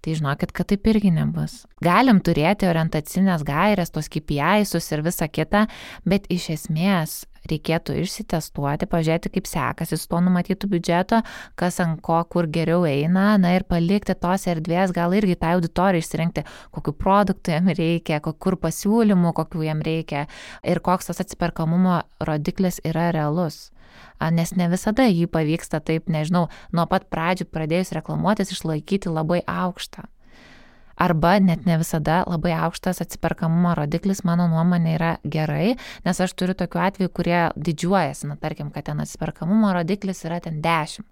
[0.06, 1.64] tai žinokit, kad taip irgi nebus.
[1.82, 5.64] Galim turėti orientacinės gairės, tos KPI'sus ir visa kita,
[6.06, 11.20] bet iš esmės reikėtų išsitestuoti, pažiūrėti, kaip sekasi su tuo numatytu biudžeto,
[11.58, 16.04] kas ant ko, kur geriau eina, na ir palikti tos erdvės, gal irgi tą auditoriją
[16.04, 20.26] išsirinkti, kokiu produktu jam reikia, kokiu pasiūlymu, kokiu jam reikia
[20.66, 23.66] ir koks tas atsiperkamumo rodiklis yra realus
[24.32, 30.06] nes ne visada jį pavyksta taip, nežinau, nuo pat pradžių pradėjus reklamuotis išlaikyti labai aukštą.
[30.96, 35.74] Arba net ne visada labai aukštas atsiperkamumo rodiklis, mano nuomonė, yra gerai,
[36.06, 40.62] nes aš turiu tokių atvejų, kurie didžiuojasi, na tarkim, kad ten atsiperkamumo rodiklis yra ten
[40.64, 41.04] 10,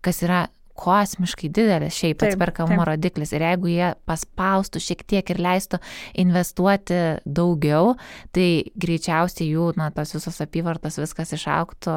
[0.00, 0.46] kas yra
[0.78, 3.34] kosmiškai didelis šiaip atsiperkamumo rodiklis.
[3.34, 5.82] Ir jeigu jie paspaustų šiek tiek ir leistų
[6.22, 7.96] investuoti daugiau,
[8.34, 11.94] tai greičiausiai jų, na, tos visos apyvartos viskas išauktų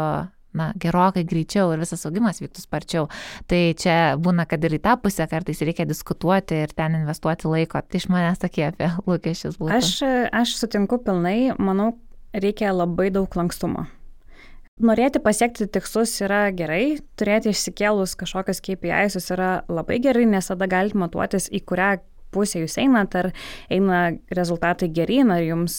[0.57, 3.07] na, gerokai greičiau ir visas augimas vyktų sparčiau.
[3.49, 7.81] Tai čia būna, kad ir į tą pusę kartais reikia diskutuoti ir ten investuoti laiko.
[7.81, 9.79] Tai iš manęs tokie apie lūkesčius būtų.
[9.79, 9.93] Aš,
[10.43, 11.93] aš sutinku pilnai, manau,
[12.35, 13.87] reikia labai daug lankstumo.
[14.81, 20.97] Norėti pasiekti tikslus yra gerai, turėti išsikėlus kažkokias KPI'us yra labai gerai, nes tada galite
[20.97, 21.91] matuotis, į kurią
[22.31, 23.29] pusę jūs einat, ar
[23.71, 24.01] eina
[24.33, 25.75] rezultatai geryn, ar jums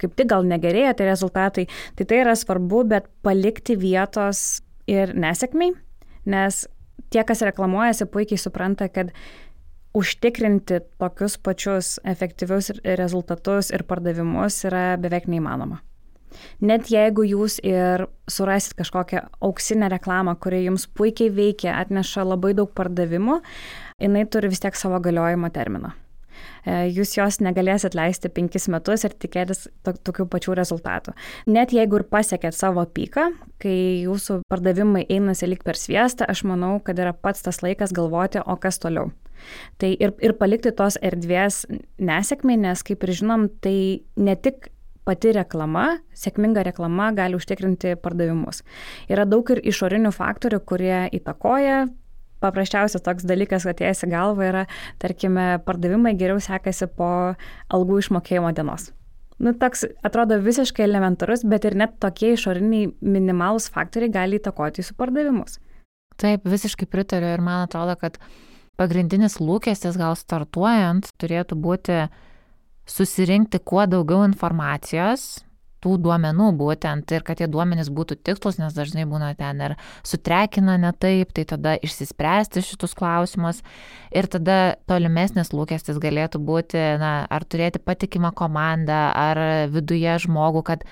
[0.00, 1.66] kaip tik gal negerėja tie rezultatai.
[1.96, 5.74] Tai tai yra svarbu, bet palikti vietos ir nesėkmiai,
[6.30, 6.62] nes
[7.10, 9.10] tie, kas reklamuojasi, puikiai supranta, kad
[9.96, 15.80] užtikrinti tokius pačius efektyvius rezultatus ir pardavimus yra beveik neįmanoma.
[16.60, 22.72] Net jeigu jūs ir surasit kažkokią auksinę reklamą, kuri jums puikiai veikia, atneša labai daug
[22.76, 23.40] pardavimų,
[24.02, 25.94] jinai turi vis tiek savo galiojimo terminą.
[26.66, 31.14] E, jūs jos negalėsit leisti penkis metus ir tikėtis to, tokių pačių rezultatų.
[31.50, 33.28] Net jeigu ir pasiekėt savo pyką,
[33.62, 38.42] kai jūsų pardavimai einasi lik per sviestą, aš manau, kad yra pats tas laikas galvoti,
[38.42, 39.12] o kas toliau.
[39.80, 41.64] Tai ir, ir palikti tos erdvės
[42.02, 43.78] nesėkmė, nes kaip ir žinom, tai
[44.16, 44.70] ne tik
[45.06, 48.64] pati reklama, sėkminga reklama gali užtikrinti pardavimus.
[49.12, 51.86] Yra daug ir išorinių faktorių, kurie įtakoja
[52.42, 54.64] paprasčiausias toks dalykas, atėjęs į galvą yra,
[55.02, 57.08] tarkime, pardavimai geriau sekasi po
[57.72, 58.90] algų išmokėjimo dienos.
[59.42, 64.96] Nu, toks atrodo visiškai elementarus, bet ir net tokie išoriniai minimalus faktoriai gali įtakoti jūsų
[64.96, 65.58] pardavimus.
[66.16, 68.16] Taip, visiškai pritariu ir man atrodo, kad
[68.80, 72.06] pagrindinis lūkestis gal startuojant turėtų būti
[72.86, 75.46] susirinkti kuo daugiau informacijos
[75.86, 80.76] tų duomenų būtent ir kad tie duomenys būtų tikslus, nes dažnai būna ten ir sutrekina
[80.80, 83.62] ne taip, tai tada išsispręsti šitus klausimus.
[84.10, 90.86] Ir tada tolimesnis lūkestis galėtų būti, na, ar turėti patikimą komandą, ar viduje žmogų, kad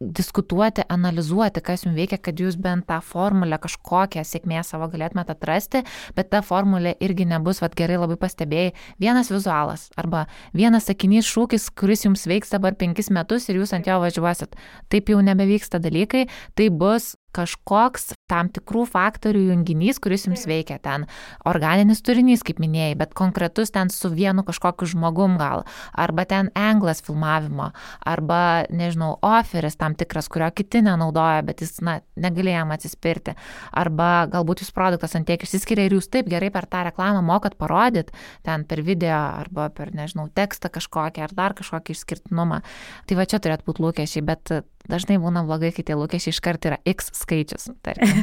[0.00, 5.82] diskutuoti, analizuoti, kas jums veikia, kad jūs bent tą formulę kažkokią sėkmę savo galėtumėte atrasti,
[6.16, 11.68] bet ta formulė irgi nebus, vad gerai labai pastebėjai, vienas vizualas arba vienas sakinys šūkis,
[11.76, 14.56] kuris jums veiks dabar penkis metus ir jūs ant jo važiuosit.
[14.88, 21.06] Taip jau nebevyksta dalykai, tai bus kažkoks tam tikrų faktorių junginys, kuris jums veikia ten.
[21.48, 25.64] Organinis turinys, kaip minėjai, bet konkretus ten su vienu kažkokiu žmogum gal.
[25.92, 27.70] Arba ten anglas filmavimo,
[28.06, 33.36] arba, nežinau, oferis tam tikras, kurio kiti nenaudoja, bet jis, na, negalėjo jam atsispirti.
[33.76, 37.56] Arba galbūt jūsų produktas ant tiek išsiskiria ir jūs taip gerai per tą reklamą mokat
[37.60, 38.14] parodyti,
[38.46, 42.62] ten per video, arba per, nežinau, tekstą kažkokį, ar dar kažkokį išskirtinumą.
[43.08, 44.54] Tai va čia turėtų būti lūkesčiai, bet
[44.90, 47.70] dažnai būna blogai, kai tie lūkesčiai iškart yra X skaičius.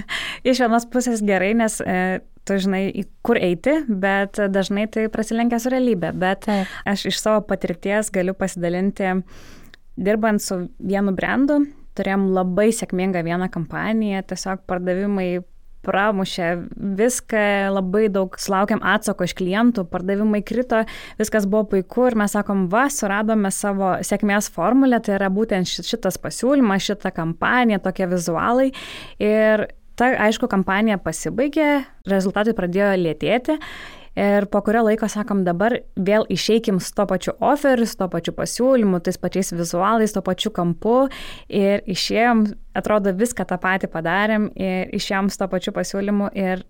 [0.49, 2.83] Iš vienos pusės gerai, nes e, tu žinai,
[3.25, 6.13] kur eiti, bet dažnai tai prasilenkia su realybė.
[6.17, 6.71] Bet Taip.
[6.88, 9.17] aš iš savo patirties galiu pasidalinti,
[9.97, 11.62] dirbant su vienu brandu,
[11.97, 15.29] turėjom labai sėkmingą vieną kampaniją, tiesiog pardavimai
[15.88, 16.47] pramušė
[16.99, 20.81] viską, labai daug sulaukėm atsako iš klientų, pardavimai krito,
[21.19, 26.19] viskas buvo puiku ir mes sakom, va, suradome savo sėkmės formulę, tai yra būtent šitas
[26.23, 28.71] pasiūlymas, šita kampanija, tokie vizualai.
[29.23, 31.71] Ir ta, aišku, kampanija pasibaigė,
[32.10, 33.57] rezultatai pradėjo lėtėti
[34.17, 38.33] Ir po kurio laiko sakom, dabar vėl išeikim su to pačiu oferiu, su to pačiu
[38.33, 40.95] pasiūlymu, tais pačiais vizualais, to pačiu kampu.
[41.53, 42.41] Ir išėjom,
[42.81, 46.65] atrodo, viską tą patį padarėm ir išėjom su to pačiu pasiūlymu ir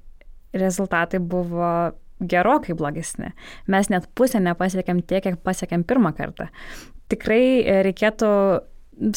[0.51, 1.71] rezultatai buvo
[2.19, 3.31] gerokai blogesni.
[3.71, 6.49] Mes net pusę nepasiekėm tiek, kiek pasiekėm pirmą kartą.
[7.07, 8.33] Tikrai reikėtų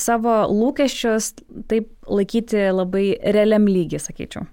[0.00, 1.34] savo lūkesčius
[1.70, 4.46] taip laikyti labai realiam lygiai, sakyčiau.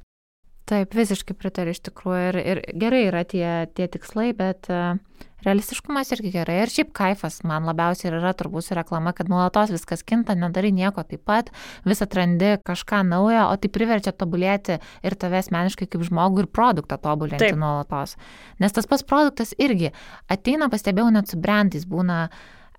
[0.68, 4.98] Taip, visiškai pritariu iš tikrųjų ir, ir gerai yra tie, tie tikslai, bet uh,
[5.46, 6.58] realistiškumas irgi gerai.
[6.63, 11.24] Ir šiaip kaifas man labiausiai yra turbūt reklama, kad nuolatos viskas kinta, nedarai nieko taip
[11.28, 11.52] pat,
[11.88, 17.00] vis atrandi kažką naujo, o tai priverčia tobulėti ir tave asmeniškai kaip žmogų ir produktą
[17.02, 17.60] tobulinti taip.
[17.60, 18.18] nuolatos.
[18.60, 19.94] Nes tas pats produktas irgi
[20.28, 22.28] ateina, pastebėjau, net su brandais būna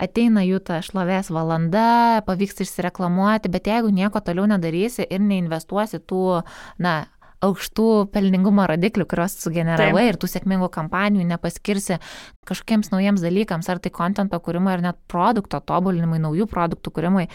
[0.02, 6.42] ateina jų ta šlovės valanda, pavyks išsireklamuoti, bet jeigu nieko toliau nedarysi ir neinvestuosi tų,
[6.82, 6.96] na,
[7.44, 10.10] aukštų pelningumo rodiklių, kuriuos sugeneravai Taip.
[10.10, 12.00] ir tų sėkmingų kampanijų nepaskirsi
[12.48, 17.28] kažkokiems naujiems dalykams, ar tai kontento kūrimui, ar net produkto tobulinimui, naujų produktų kūrimui,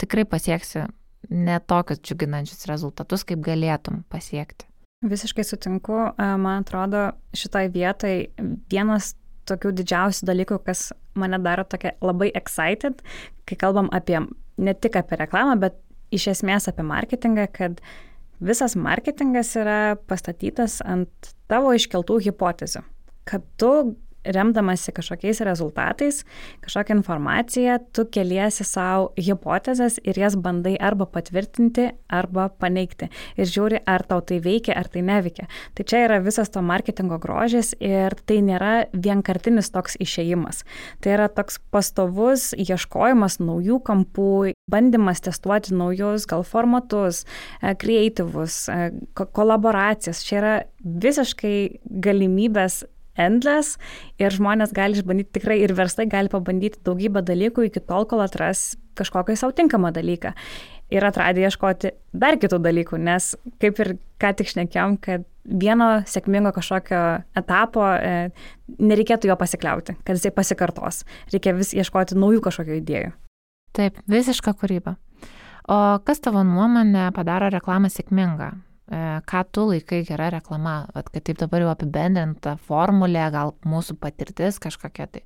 [0.00, 0.86] tikrai pasieksi
[1.32, 4.68] netokius džiuginančius rezultatus, kaip galėtum pasiekti.
[5.06, 8.26] Visiškai sutinku, man atrodo, šitoj vietoj
[8.72, 9.14] vienas
[9.48, 13.02] tokių didžiausių dalykų, kas mane daro tokia labai excited,
[13.48, 14.20] kai kalbam apie
[14.56, 15.78] ne tik apie reklamą, bet
[16.14, 17.80] iš esmės apie marketingą, kad
[18.40, 22.82] visas marketingas yra pastatytas ant tavo iškeltų hipotezių,
[23.28, 23.72] kad tu
[24.34, 26.22] remdamasi kažkokiais rezultatais,
[26.64, 33.10] kažkokią informaciją, tu keliesi savo hipotezes ir jas bandai arba patvirtinti, arba paneigti.
[33.36, 35.48] Ir žiūri, ar tau tai veikia, ar tai neveikia.
[35.76, 40.64] Tai čia yra visas to marketingo grožis ir tai nėra vienkartinis toks išėjimas.
[41.00, 44.30] Tai yra toks pastovus ieškojimas naujų kampų,
[44.70, 47.24] bandymas testuoti naujus gal formatus,
[47.62, 50.24] kreatyvus, e, kolaboracijas.
[50.26, 51.56] Čia yra visiškai
[52.02, 52.84] galimybės
[53.20, 53.80] endless
[54.22, 58.74] ir žmonės gali išbandyti tikrai ir verslai gali pabandyti daugybę dalykų iki tol, kol atras
[58.96, 60.32] kažkokį savo tinkamą dalyką.
[60.94, 63.32] Ir atradę ieškoti dar kitų dalykų, nes
[63.62, 67.00] kaip ir ką tik šnekėjom, kad vieno sėkmingo kažkokio
[67.38, 68.30] etapo e,
[68.78, 71.02] nereikėtų jo pasikliauti, kad jisai pasikartos.
[71.34, 73.12] Reikia vis ieškoti naujų kažkokių idėjų.
[73.76, 74.96] Taip, visiška kūryba.
[75.66, 78.52] O kas tavo nuomonė padaro reklamą sėkmingą?
[78.86, 83.98] E, ką tu laikai gera reklama, Vat, kad taip dabar jau apibendrinta formulė, gal mūsų
[83.98, 85.24] patirtis kažkokia tai.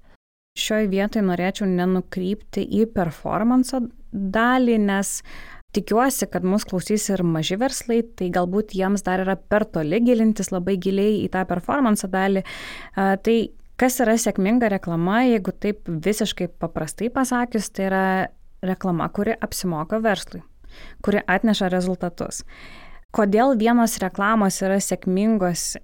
[0.59, 3.79] Šioje vietoje norėčiau nenukrypti į performance
[4.11, 5.13] dalį, nes
[5.77, 10.51] tikiuosi, kad mūsų klausys ir maži verslai, tai galbūt jiems dar yra per toli gilintis
[10.51, 12.43] labai giliai į tą performance dalį.
[12.97, 13.37] Tai
[13.81, 18.05] kas yra sėkminga reklama, jeigu taip visiškai paprastai pasakius, tai yra
[18.67, 20.43] reklama, kuri apsimoka verslui,
[21.05, 22.43] kuri atneša rezultatus.
[23.17, 25.75] Kodėl vienos reklamos yra sėkmingos,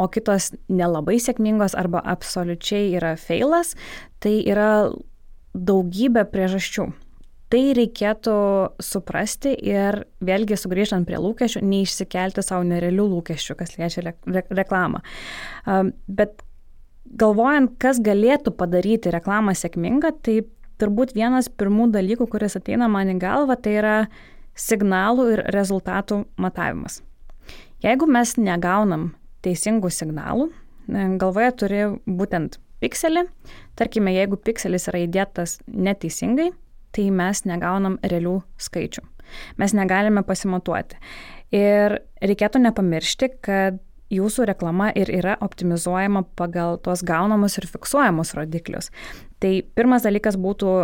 [0.00, 3.74] o kitos nelabai sėkmingos arba absoliučiai yra feilas,
[4.24, 4.90] tai yra
[5.52, 6.88] daugybė priežasčių.
[7.52, 8.34] Tai reikėtų
[8.80, 14.14] suprasti ir vėlgi sugrįžtant prie lūkesčių, neišsikelti savo nerealių lūkesčių, kas liečia re
[14.48, 15.02] reklamą.
[16.08, 16.40] Bet
[17.20, 20.38] galvojant, kas galėtų padaryti reklamą sėkmingą, tai
[20.80, 23.96] turbūt vienas pirmų dalykų, kuris ateina man į galvą, tai yra
[24.58, 27.00] signalų ir rezultatų matavimas.
[27.82, 29.10] Jeigu mes negaunam
[29.42, 30.50] teisingų signalų,
[31.18, 33.26] galvoje turi būtent pikselį,
[33.78, 36.50] tarkime, jeigu pikselis yra įdėtas neteisingai,
[36.92, 39.04] tai mes negaunam realių skaičių.
[39.58, 40.98] Mes negalime pasimatuoti.
[41.56, 43.78] Ir reikėtų nepamiršti, kad
[44.12, 48.90] jūsų reklama ir yra optimizuojama pagal tuos gaunamus ir fiksuojamus rodiklius.
[49.40, 50.74] Tai pirmas dalykas būtų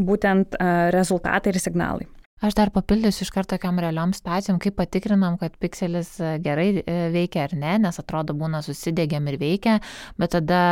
[0.00, 0.56] būtent
[0.94, 2.08] rezultatai ir signalai.
[2.40, 6.70] Aš dar papildysiu iš karto tokiam realiom situacijom, kaip patikrinam, kad pikselis gerai
[7.12, 9.74] veikia ar ne, nes atrodo būna susidėgiam ir veikia,
[10.16, 10.62] bet tada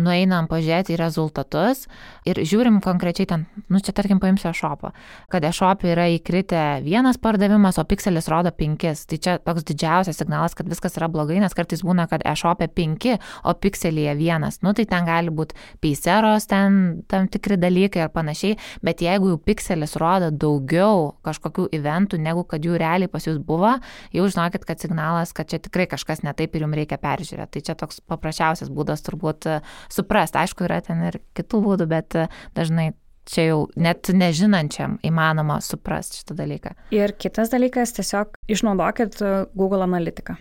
[0.00, 1.84] nueinam pažiūrėti į rezultatus
[2.28, 4.92] ir žiūrim konkrečiai ten, nu čia tarkim paimsiu e-shopą,
[5.32, 9.04] kad e-shopė yra įkritę vienas pardavimas, o pikselis rodo penkis.
[9.10, 13.16] Tai čia toks didžiausias signalas, kad viskas yra blogai, nes kartais būna, kad e-shopė penki,
[13.44, 14.60] o pikselyje vienas.
[14.64, 19.40] Nu tai ten gali būti peiseros, ten tam tikri dalykai ir panašiai, bet jeigu jau
[19.40, 23.76] pikselis rodo daugiau kažkokių eventų, negu kad jų realiai pas jūs buvo,
[24.14, 27.52] jau žinokit, kad signalas, kad čia tikrai kažkas netaip ir jums reikia peržiūrėti.
[27.54, 29.46] Tai čia toks paprasčiausias būdas turbūt
[29.92, 30.40] suprasti.
[30.44, 32.92] Aišku, yra ten ir kitų būdų, bet e, dažnai
[33.28, 36.74] čia jau net nežinančiam įmanoma suprasti šitą dalyką.
[36.94, 39.20] Ir kitas dalykas, tiesiog išnaudokit
[39.56, 40.36] Google analitiką.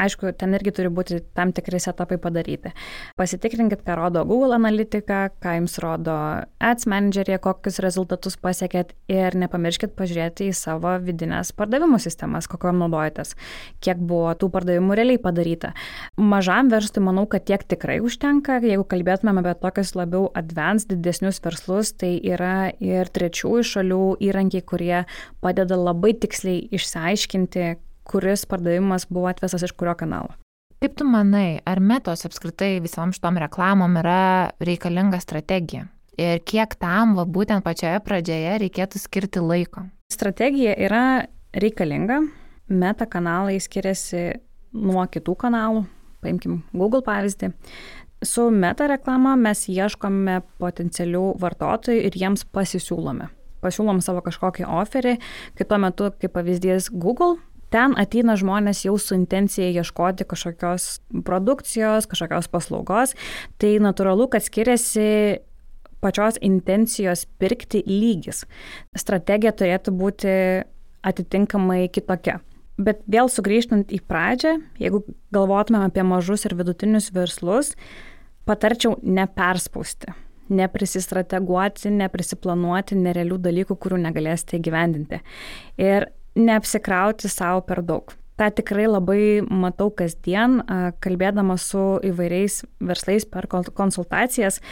[0.00, 2.72] Aišku, ten irgi turi būti tam tikri setapai padaryti.
[3.20, 6.14] Pasitikrinkit, ką rodo Google analitika, ką jums rodo
[6.62, 13.34] Ads Manager'e, kokius rezultatus pasiekėt ir nepamirškit pažiūrėti į savo vidinės pardavimų sistemas, kokiam naudojatės,
[13.84, 15.74] kiek buvo tų pardavimų realiai padaryta.
[16.16, 18.60] Mažam verslui manau, kad tiek tikrai užtenka.
[18.64, 25.04] Jeigu kalbėtumėm apie tokius labiau advanced, didesnius verslus, tai yra ir trečiųjų šalių įrankiai, kurie
[25.44, 27.70] padeda labai tiksliai išsiaiškinti,
[28.10, 30.34] kuris pardavimas buvo atvestas iš kurio kanalo.
[30.80, 35.86] Kaip tu manai, ar metos apskritai visom šitom reklamom yra reikalinga strategija?
[36.20, 39.84] Ir kiek tam, va, būtent pačioje pradžioje reikėtų skirti laiko?
[40.12, 41.04] Strategija yra
[41.52, 42.22] reikalinga.
[42.70, 44.40] Meta kanalai skiriasi
[44.72, 45.84] nuo kitų kanalų.
[46.24, 47.52] Paimkim Google pavyzdį.
[48.24, 53.30] Su meta reklama mes ieškome potencialių vartotojų ir jiems pasisiūlome.
[53.60, 55.18] Pasiūlom savo kažkokį oferį,
[55.56, 57.36] kai tuo metu, kaip pavyzdys Google,
[57.72, 60.88] ten ateina žmonės jau su intencija ieškoti kažkokios
[61.26, 63.14] produkcijos, kažkokios paslaugos,
[63.62, 65.40] tai natūralu, kad skiriasi
[66.00, 68.44] pačios intencijos pirkti lygis.
[68.96, 70.36] Strategija turėtų būti
[71.06, 72.40] atitinkamai kitokia.
[72.80, 75.02] Bet vėl sugrįžtant į pradžią, jeigu
[75.34, 77.74] galvotumėm apie mažus ir vidutinius verslus,
[78.48, 80.14] patarčiau neperspausti,
[80.48, 85.20] neprisistrateguoti, neprisiplanuoti nerealių dalykų, kurių negalėsite įgyvendinti.
[85.76, 86.08] Ir
[86.38, 88.12] neapsikrauti savo per daug.
[88.40, 90.62] Ta tikrai labai matau kasdien,
[91.04, 94.62] kalbėdama su įvairiais verslais per konsultacijas,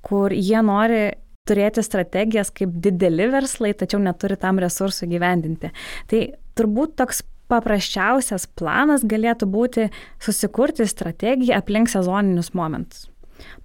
[0.00, 1.10] kur jie nori
[1.48, 5.72] turėti strategijas kaip dideli verslai, tačiau neturi tam resursų gyvendinti.
[6.08, 6.22] Tai
[6.56, 9.86] turbūt toks paprasčiausias planas galėtų būti
[10.24, 13.08] susikurti strategiją aplink sezoninius momentus.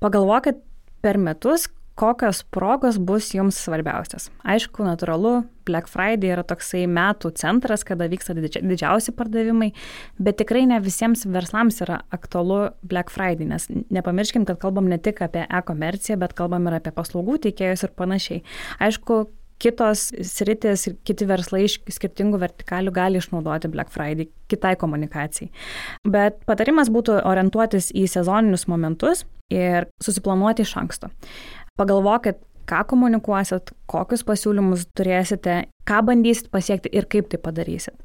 [0.03, 0.61] Pagalvokit
[1.03, 1.67] per metus,
[1.99, 4.29] kokios progos bus jums svarbiausias.
[4.43, 9.69] Aišku, natūralu, Black Friday yra toksai metų centras, kada vyksta didžiausi pardavimai,
[10.19, 15.21] bet tikrai ne visiems verslams yra aktualu Black Friday, nes nepamirškim, kad kalbam ne tik
[15.23, 18.43] apie e-komerciją, bet kalbam ir apie paslaugų teikėjus ir panašiai.
[18.83, 19.23] Aišku,
[19.63, 25.51] kitos sritis ir kiti verslai iš skirtingų vertikalių gali išnaudoti Black Friday kitai komunikacijai.
[26.09, 29.23] Bet patarimas būtų orientuotis į sezoninius momentus
[29.53, 31.11] ir susiplanuoti iš anksto.
[31.79, 32.37] Pagalvokit,
[32.69, 37.97] ką komunikuosit, kokius pasiūlymus turėsite, ką bandysit pasiekti ir kaip tai padarysit.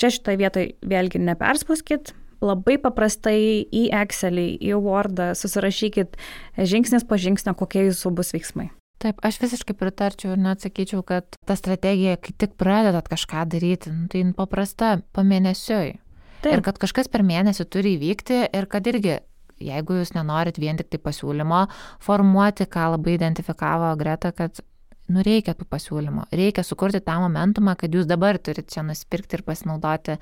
[0.00, 6.16] Čia šitoje vietoje vėlgi neperspauskit, labai paprastai į Excelį, į Wordą susirašykit
[6.56, 8.70] žingsnis po žingsnio, kokie jūsų bus veiksmai.
[9.00, 13.92] Taip, aš visiškai pritarčiau ir net sakyčiau, kad ta strategija, kai tik pradedat kažką daryti,
[13.92, 15.94] nu, tai paprasta, pamėnesiui.
[16.40, 16.52] Taip.
[16.52, 19.18] Ir kad kažkas per mėnesį turi įvykti ir kad irgi
[19.60, 21.66] jeigu jūs nenorit vien tik tai pasiūlymo
[22.02, 24.62] formuoti, ką labai identifikavo Greta, kad
[25.10, 29.44] nu reikia tų pasiūlymų, reikia sukurti tą momentumą, kad jūs dabar turite čia nusipirkti ir
[29.46, 30.16] pasinaudoti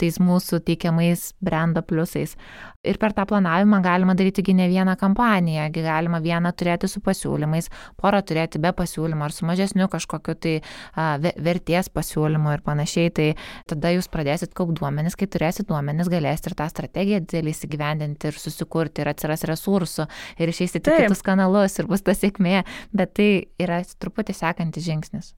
[0.00, 2.36] tais mūsų teikiamais brendo pliusais.
[2.84, 7.70] Ir per tą planavimą galima daryti ne vieną kampaniją, galima vieną turėti su pasiūlymais,
[8.00, 13.12] porą turėti be pasiūlymo ar su mažesniu kažkokiu tai a, vertės pasiūlymu ir panašiai.
[13.14, 13.28] Tai
[13.70, 18.40] tada jūs pradėsit kaupti duomenis, kai turėsit duomenis, galėsit ir tą strategiją didelį įsigyvendinti ir
[18.40, 23.30] susikurti ir atsiras resursų ir išeisite į kitus kanalus ir bus ta sėkmė, bet tai
[23.62, 25.32] yra truputį sekantis žingsnis?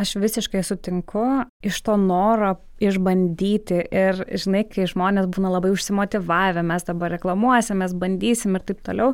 [0.00, 1.22] Aš visiškai sutinku
[1.66, 7.92] iš to noro išbandyti ir, žinai, kai žmonės būna labai užsimotivavę, mes dabar reklamuosim, mes
[7.98, 9.12] bandysim ir taip toliau,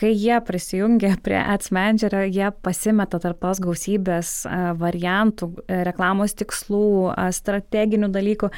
[0.00, 4.32] kai jie prisijungia prie Ads Managerio, jie pasimeta tarp tos gausybės
[4.80, 8.48] variantų, e, reklamos tikslų, strateginių dalykų.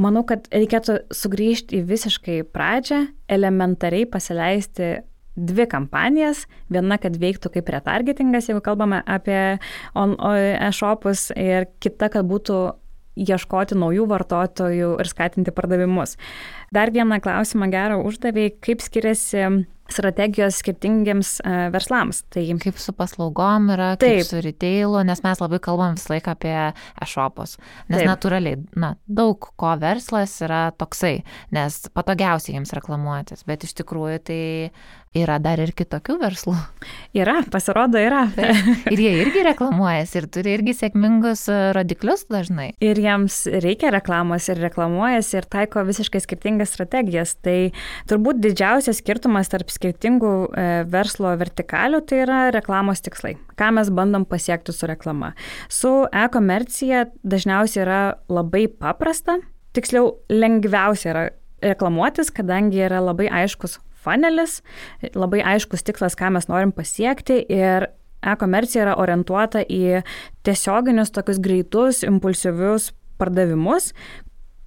[0.00, 5.00] Manau, kad reikėtų sugrįžti į visiškai pradžią, elementariai pasileisti
[5.40, 6.44] dvi kampanijas.
[6.72, 9.58] Viena, kad veiktų kaip retargetingas, jeigu kalbame apie
[9.96, 12.60] e-shopus, ir kita, kad būtų
[13.20, 16.16] ieškoti naujų vartotojų ir skatinti pardavimus.
[16.72, 19.44] Dar vieną klausimą gerą uždavėjai, kaip skiriasi
[19.94, 22.22] strategijos skirtingiems uh, verslams.
[22.32, 24.20] Tai kaip su paslaugom yra, taip.
[24.20, 26.56] kaip su retailu, nes mes labai kalbam visą laiką apie
[27.02, 27.56] e-shopus.
[27.88, 28.08] Nes taip.
[28.10, 31.20] natūraliai, na, daug ko verslas yra toksai,
[31.56, 34.42] nes patogiausiai jiems reklamuotis, bet iš tikrųjų tai
[35.16, 36.54] yra dar ir kitokių verslų.
[37.18, 38.28] Yra, pasirodo, yra.
[38.92, 42.68] ir jie irgi reklamuojasi ir turi irgi sėkmingus e, rodiklius dažnai.
[42.84, 47.34] Ir jiems reikia reklamos ir reklamuojasi ir taiko visiškai skirtingas strategijas.
[47.42, 47.72] Tai
[48.10, 53.36] turbūt didžiausias skirtumas tarp skirtingų e, verslo vertikalių tai yra reklamos tikslai.
[53.56, 55.32] Ką mes bandom pasiekti su reklama.
[55.68, 59.38] Su e-komercija dažniausiai yra labai paprasta,
[59.76, 61.24] tiksliau lengviausia yra
[61.62, 64.60] reklamuotis, kadangi yra labai aiškus fanelis,
[65.14, 67.90] labai aiškus tikslas, ką mes norim pasiekti ir
[68.24, 70.02] e-komercija yra orientuota į
[70.44, 73.92] tiesioginius tokius greitus, impulsyvius pardavimus,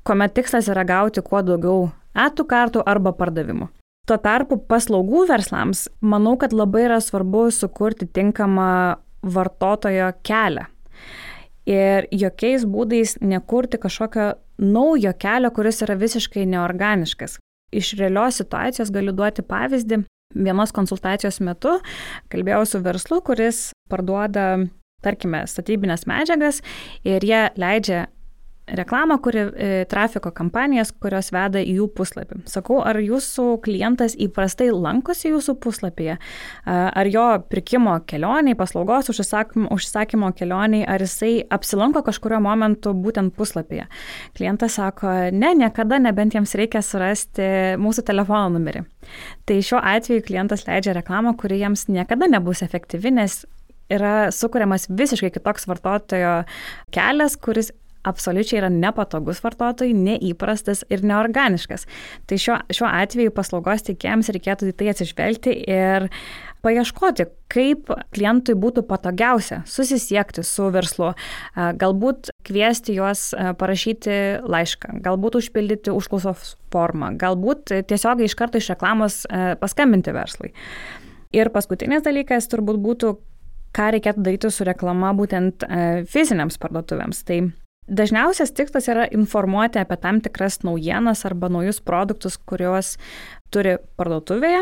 [0.06, 3.70] kuomet tikslas yra gauti kuo daugiau etų kartų arba pardavimų.
[4.08, 10.68] Tuo tarpu paslaugų verslams manau, kad labai yra svarbu sukurti tinkamą vartotojo kelią.
[11.72, 17.40] Ir jokiais būdais nekurti kažkokio naujo kelio, kuris yra visiškai neorganiškas
[17.74, 20.04] iš realios situacijos galiu duoti pavyzdį.
[20.34, 21.76] Vienos konsultacijos metu
[22.34, 24.66] kalbėjau su verslu, kuris parduoda,
[25.06, 26.62] tarkime, statybinės medžiagas
[27.06, 28.08] ir jie leidžia
[28.68, 32.42] reklamą, kuri e, trafiko kampanijas, kurios veda į jų puslapį.
[32.50, 36.16] Sakau, ar jūsų klientas įprastai lankosi jūsų puslapyje,
[36.66, 43.88] ar jo pirkimo kelioniai, paslaugos užsakymo, užsakymo kelioniai, ar jisai apsilanko kažkurio momentu būtent puslapyje.
[44.38, 47.50] Klientas sako, ne, niekada, nebent jiems reikia surasti
[47.82, 48.86] mūsų telefono numerį.
[49.48, 53.44] Tai šiuo atveju klientas leidžia reklamą, kuri jiems niekada nebus efektyvi, nes
[53.92, 56.36] yra sukūriamas visiškai kitoks vartotojo
[56.96, 57.72] kelias, kuris
[58.08, 61.88] absoliučiai yra nepatogus vartotojui, neįprastas ir neorganiškas.
[62.30, 66.10] Tai šiuo, šiuo atveju paslaugos teikėjams reikėtų į tai atsižvelgti ir
[66.64, 71.12] paieškoti, kaip klientui būtų patogiausia susisiekti su verslu,
[71.56, 73.26] galbūt kviesti juos
[73.60, 79.24] parašyti laišką, galbūt užpildyti užklausos formą, galbūt tiesiog iš karto iš reklamos
[79.60, 80.54] paskambinti verslui.
[81.36, 83.12] Ir paskutinis dalykas turbūt būtų,
[83.76, 85.66] ką reikėtų daryti su reklama būtent
[86.14, 87.24] fiziniams parduotuvėms.
[87.28, 87.40] Tai
[87.88, 92.96] Dažniausias tikslas yra informuoti apie tam tikras naujienas arba naujus produktus, kuriuos
[93.54, 94.62] turi parduotuvėje,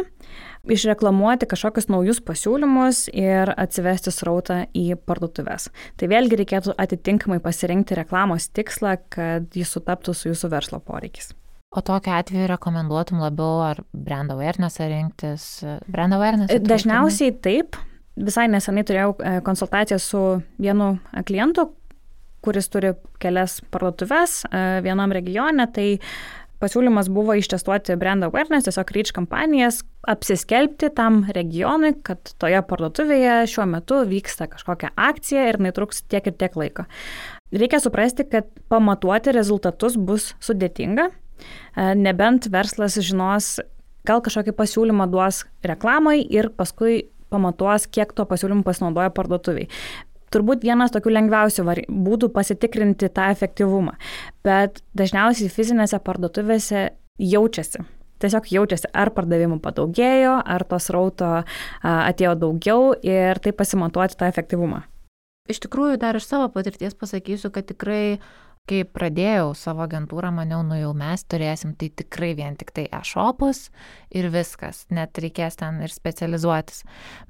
[0.73, 5.69] išreklamuoti kažkokius naujus pasiūlymus ir atsivesti srautą į parduotuvės.
[6.01, 11.31] Tai vėlgi reikėtų atitinkamai pasirinkti reklamos tikslą, kad jis sutaptų su jūsų verslo poreikis.
[11.71, 15.45] O tokiu atveju rekomenduotum labiau ar brand awareness rinktis?
[15.87, 16.51] Brand awareness?
[16.67, 17.77] Dažniausiai taip.
[18.19, 20.23] Visai nesenai turėjau e, konsultaciją su
[20.59, 21.69] vienu klientu,
[22.41, 25.87] kuris turi kelias parduotuves e, vienam regione, tai
[26.61, 33.65] pasiūlymas buvo ištestuoti brand awareness, tiesiog reach kampanijas, apsiskelbti tam regionui, kad toje parduotuvėje šiuo
[33.69, 36.85] metu vyksta kažkokia akcija ir jinai truks tiek ir tiek laiko.
[37.51, 43.57] Reikia suprasti, kad pamatuoti rezultatus bus sudėtinga, e, nebent verslas žinos,
[44.07, 49.69] gal kažkokį pasiūlymą duos reklamai ir paskui pamatuos, kiek to pasiūlymų pasinaudoja parduotuviai
[50.33, 53.97] turbūt vienas tokių lengviausių būdų pasitikrinti tą efektyvumą.
[54.45, 57.83] Bet dažniausiai fizinėse parduotuvėse jaučiasi.
[58.21, 61.41] Tiesiog jaučiasi, ar pardavimų padaugėjo, ar tos rauto
[61.81, 64.83] atėjo daugiau ir taip pasimatuoti tą efektyvumą.
[65.49, 68.19] Iš tikrųjų, dar iš savo patirties pasakysiu, kad tikrai
[68.69, 73.69] kai pradėjau savo agentūrą, maniau, nu jau mes turėsim tai tikrai vien tik tai e-shopus
[74.17, 76.83] ir viskas, net reikės ten ir specializuotis.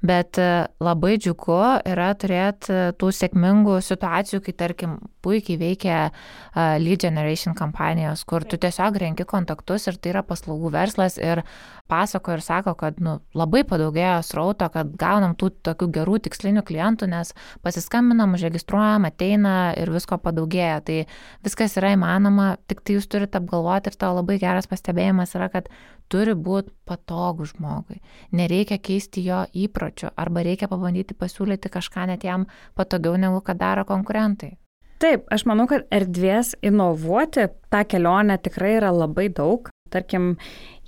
[0.04, 0.50] Bet e,
[0.82, 1.58] labai džiugu
[1.88, 8.44] yra turėti e, tų sėkmingų situacijų, kai tarkim puikiai veikia uh, lead generation kampanijos, kur
[8.44, 11.44] tu tiesiog renki kontaktus ir tai yra paslaugų verslas ir
[11.90, 17.08] pasako ir sako, kad nu, labai padaugėjo srauto, kad gaunam tų tokių gerų tikslinių klientų,
[17.12, 20.80] nes pasiskambinam, užregistruojam, ateina ir visko padaugėja.
[20.86, 20.98] Tai
[21.44, 25.68] viskas yra įmanoma, tik tai jūs turite apgalvoti ir tavo labai geras pastebėjimas yra, kad
[26.12, 28.00] turi būti patogu žmogui.
[28.36, 32.46] Nereikia keisti jo įpročių arba reikia pabandyti pasiūlyti kažką net jam
[32.76, 34.56] patogiau negu kad daro konkurentai.
[35.02, 39.66] Taip, aš manau, kad erdvės inovuoti tą kelionę tikrai yra labai daug.
[39.90, 40.36] Tarkim,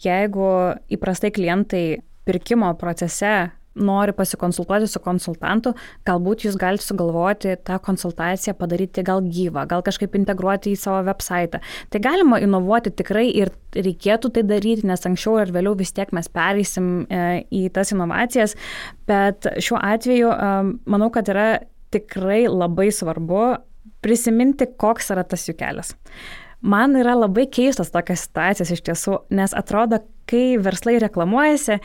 [0.01, 0.47] jeigu
[0.95, 1.85] įprastai klientai
[2.25, 3.35] pirkimo procese
[3.75, 5.75] nori pasikonsultuoti su konsultantu,
[6.07, 11.61] galbūt jūs galite sugalvoti tą konsultaciją padaryti gal gyvą, gal kažkaip integruoti į savo website.
[11.91, 16.31] Tai galima inovuoti tikrai ir reikėtų tai daryti, nes anksčiau ar vėliau vis tiek mes
[16.31, 18.55] pereisim e, į tas inovacijas,
[19.11, 20.55] bet šiuo atveju e,
[20.95, 21.49] manau, kad yra
[21.95, 23.45] tikrai labai svarbu
[24.05, 25.95] prisiminti, koks yra tas jų kelias.
[26.65, 29.99] Man yra labai keistas tokias situacijas iš tiesų, nes atrodo,
[30.31, 31.77] kai verslai reklamuojasi,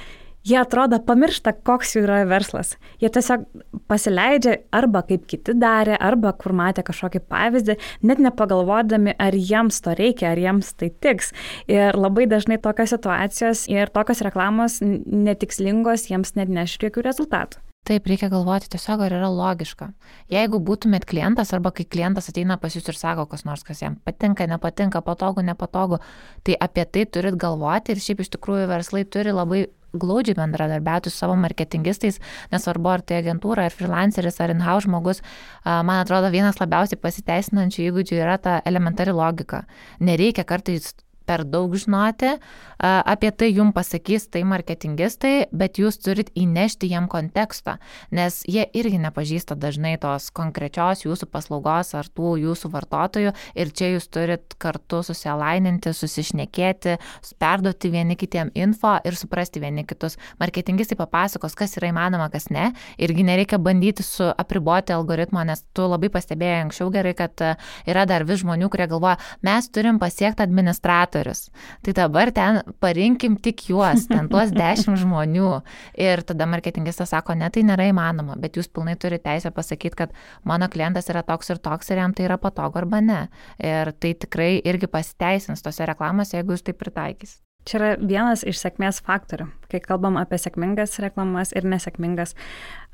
[0.49, 2.75] jie atrodo pamiršta, koks jų yra verslas.
[3.01, 3.45] Jie tiesiog
[3.91, 7.77] pasileidžia arba kaip kiti darė, arba kur matė kažkokį pavyzdį,
[8.09, 11.33] net nepagalvodami, ar jiems to reikia, ar jiems tai tiks.
[11.69, 17.63] Ir labai dažnai tokios situacijos ir tokios reklamos netikslingos jiems net nešri jokių rezultatų.
[17.87, 19.87] Taip, reikia galvoti tiesiog, ar yra logiška.
[20.29, 23.95] Jeigu būtumėt klientas arba kai klientas ateina pas jūs ir sako, kas nors, kas jam
[24.05, 25.97] patinka, nepatinka, patogu, nepatogu,
[26.45, 29.63] tai apie tai turit galvoti ir šiaip iš tikrųjų verslai turi labai
[29.93, 32.19] glaudžiai bendradarbiauti su savo marketingistais,
[32.53, 35.23] nesvarbu ar tai agentūra, ar freelanceris, ar in-house žmogus,
[35.65, 39.65] man atrodo, vienas labiausiai pasiteisinančių įgūdžių yra ta elementari logika.
[39.99, 40.93] Nereikia kartais
[41.29, 42.33] per daug žinoti,
[42.81, 47.75] apie tai jums pasakys tai marketingistai, bet jūs turit įnešti jam kontekstą,
[48.15, 53.91] nes jie irgi nepažįsta dažnai tos konkrečios jūsų paslaugos ar tų jūsų vartotojų ir čia
[53.93, 56.97] jūs turit kartu susialaininti, susišnekėti,
[57.39, 60.17] perduoti vieni kitiem info ir suprasti vieni kitus.
[60.41, 65.85] Marketingistai papasakos, kas yra įmanoma, kas ne, irgi nereikia bandyti su apriboti algoritmo, nes tu
[65.91, 67.45] labai pastebėjai anksčiau gerai, kad
[67.89, 71.49] yra dar vis žmonių, kurie galvoja, mes turim pasiekti administratorių autorius.
[71.81, 75.61] Tai dabar ten parinkim tik juos, ten tuos dešimt žmonių.
[75.99, 80.15] Ir tada marketingistas sako, ne, tai nėra įmanoma, bet jūs pilnai turite teisę pasakyti, kad
[80.43, 83.21] mano klientas yra toks ir toks ir jam tai yra patogu arba ne.
[83.59, 87.39] Ir tai tikrai irgi pasiteisins tose reklamose, jeigu jūs tai pritaikys.
[87.69, 92.33] Čia yra vienas iš sėkmės faktorių, kai kalbam apie sėkmingas reklamas ir nesėkmingas.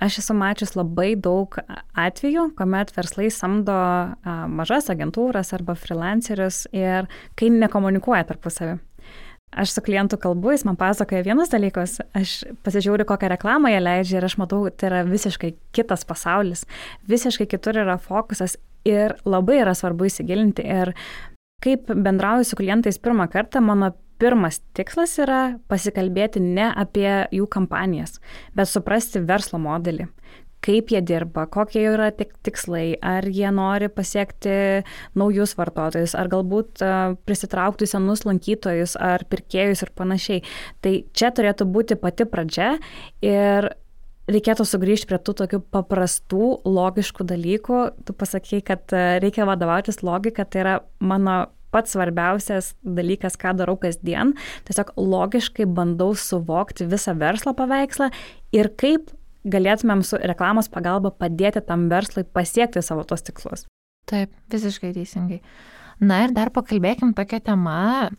[0.03, 1.55] Aš esu mačius labai daug
[1.95, 3.77] atvejų, kuomet verslai samdo
[4.51, 7.07] mažas agentūras arba freelancerius ir
[7.39, 8.75] kai nekomunikuoja tarpusavį.
[9.55, 14.19] Aš su klientu kalbu, jis man pasakoja vienus dalykus, aš pasižiūriu, kokią reklamą jie leidžia
[14.19, 16.65] ir aš matau, tai yra visiškai kitas pasaulis,
[17.07, 20.67] visiškai kitur yra fokusas ir labai yra svarbu įsigilinti.
[20.67, 20.91] Ir
[21.63, 25.41] kaip bendrauju su klientais pirmą kartą, mano pirmas tikslas yra
[25.71, 28.19] pasikalbėti ne apie jų kampanijas,
[28.55, 30.09] bet suprasti verslo modelį
[30.65, 34.81] kaip jie dirba, kokie yra tik tikslai, ar jie nori pasiekti
[35.17, 36.83] naujus vartotojus, ar galbūt
[37.27, 40.43] prisitraukti senus lankytojus, ar pirkėjus ir panašiai.
[40.81, 42.75] Tai čia turėtų būti pati pradžia
[43.25, 43.69] ir
[44.31, 47.81] reikėtų sugrįžti prie tų tokių paprastų, logiškų dalykų.
[48.07, 51.43] Tu pasakai, kad reikia vadovautis logika, tai yra mano
[51.75, 54.33] pats svarbiausias dalykas, ką darau kasdien.
[54.67, 58.09] Tiesiog logiškai bandau suvokti visą verslo paveikslą
[58.55, 59.11] ir kaip
[59.45, 63.67] galėtumėm su reklamos pagalba padėti tam verslui pasiekti savo tos tikslus.
[64.09, 65.41] Taip, visiškai teisingai.
[66.03, 67.75] Na ir dar pakalbėkim tokią temą,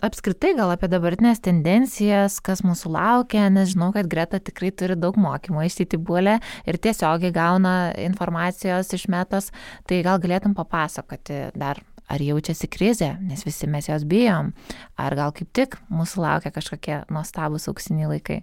[0.07, 5.19] apskritai gal apie dabartinės tendencijas, kas mūsų laukia, nes žinau, kad Greta tikrai turi daug
[5.21, 9.51] mokymų iš Titibulė ir tiesiogiai gauna informacijos iš metos,
[9.85, 14.53] tai gal galėtum papasakoti dar ar jaučiasi krizė, nes visi mes jos bijom,
[14.99, 18.43] ar gal kaip tik mūsų laukia kažkokie nuostabus auksiniai laikai.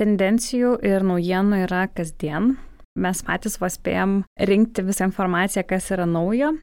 [0.00, 2.54] Tendencijų ir naujienų yra kasdien.
[3.00, 6.54] Mes patys vos spėjom rinkti visą informaciją, kas yra naujo.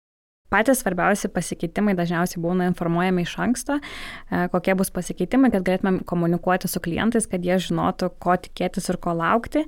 [0.52, 6.70] Patys svarbiausi pasikeitimai dažniausiai būna informuojami iš anksto, e, kokie bus pasikeitimai, kad galėtumėm komunikuoti
[6.72, 9.66] su klientais, kad jie žinotų, ko tikėtis ir ko laukti.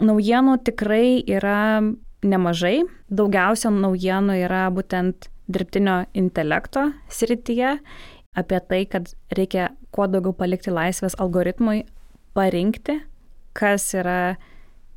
[0.00, 1.82] Naujienų tikrai yra
[2.24, 2.80] nemažai.
[3.12, 7.76] Daugiausia naujienų yra būtent dirbtinio intelekto srityje,
[8.38, 11.82] apie tai, kad reikia kuo daugiau palikti laisvės algoritmui
[12.36, 13.00] parinkti,
[13.58, 14.36] kas yra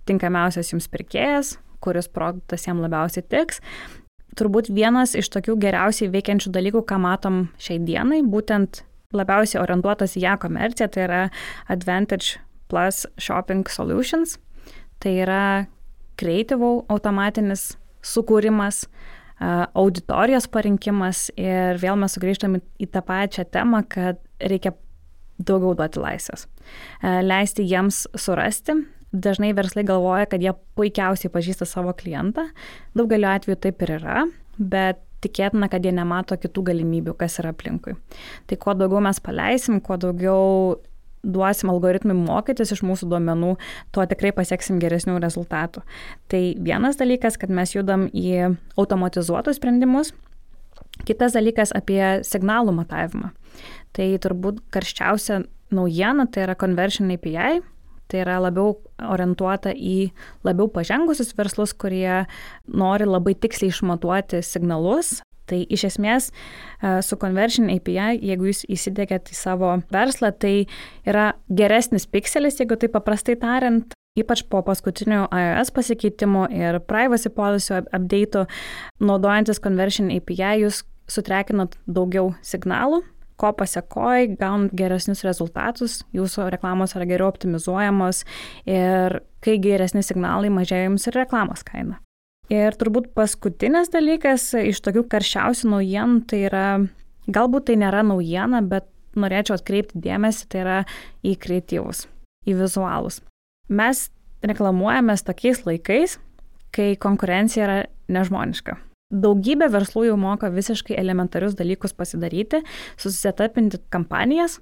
[0.08, 3.60] tinkamiausias jums pirkėjas, kuris produktas jam labiausiai tiks.
[4.38, 8.82] Turbūt vienas iš tokių geriausiai veikiančių dalykų, ką matom šiai dienai, būtent
[9.14, 11.22] labiausiai orientuotas į ją komerciją, tai yra
[11.74, 12.40] Advantage
[12.72, 14.40] Plus Shopping Solutions.
[15.04, 15.44] Tai yra
[16.18, 17.74] creative automatinis
[18.04, 18.86] sukūrimas,
[19.74, 24.74] auditorijos parinkimas ir vėl mes sugrįžtame į tą pačią temą, kad reikia
[25.44, 26.48] daugiau duoti laisvės.
[27.02, 28.78] Leisti jiems surasti.
[29.14, 32.48] Dažnai verslai galvoja, kad jie puikiausiai pažįsta savo klientą.
[32.98, 34.24] Daugeliu atveju taip ir yra,
[34.58, 37.94] bet tikėtina, kad jie nemato kitų galimybių, kas yra aplinkui.
[38.50, 40.80] Tai kuo daugiau mes paleisim, kuo daugiau
[41.24, 43.56] duosim algoritmui mokytis iš mūsų duomenų,
[43.96, 45.84] tuo tikrai pasieksim geresnių rezultatų.
[46.32, 50.14] Tai vienas dalykas, kad mes judam į automatizuotus sprendimus.
[51.08, 53.32] Kitas dalykas apie signalų matavimą.
[53.96, 55.44] Tai turbūt karščiausia
[55.74, 57.62] naujiena tai yra Conversion API.
[58.12, 58.76] Tai yra labiau
[59.10, 60.12] orientuota į
[60.46, 62.26] labiau pažengusius verslus, kurie
[62.68, 66.30] nori labai tiksliai išmatuoti signalus Tai iš esmės
[67.04, 70.54] su Conversion API, jeigu jūs įsidėkėt į savo verslą, tai
[71.08, 77.82] yra geresnis pikselis, jeigu tai paprastai tariant, ypač po paskutinių iOS pasikeitimų ir privacy policy
[77.82, 78.46] update,
[79.04, 83.02] naudojantis Conversion API, jūs sutrekinat daugiau signalų,
[83.42, 88.24] ko pasiekoj, gaunat geresnius rezultatus, jūsų reklamos yra geriau optimizuojamos
[88.70, 92.00] ir kai geresni signalai mažėja jums ir reklamos kaina.
[92.52, 96.66] Ir turbūt paskutinis dalykas iš tokių karščiausių naujienų tai yra,
[97.32, 100.80] galbūt tai nėra naujiena, bet norėčiau atkreipti dėmesį, tai yra
[101.24, 102.08] į kreatyvus,
[102.50, 103.22] į vizualus.
[103.72, 104.10] Mes
[104.44, 106.18] reklamuojamės tokiais laikais,
[106.76, 107.78] kai konkurencija yra
[108.12, 108.76] nežmoniška.
[109.14, 112.64] Daugybė verslų jau moka visiškai elementarius dalykus pasidaryti,
[112.98, 114.58] susisetapinti kampanijas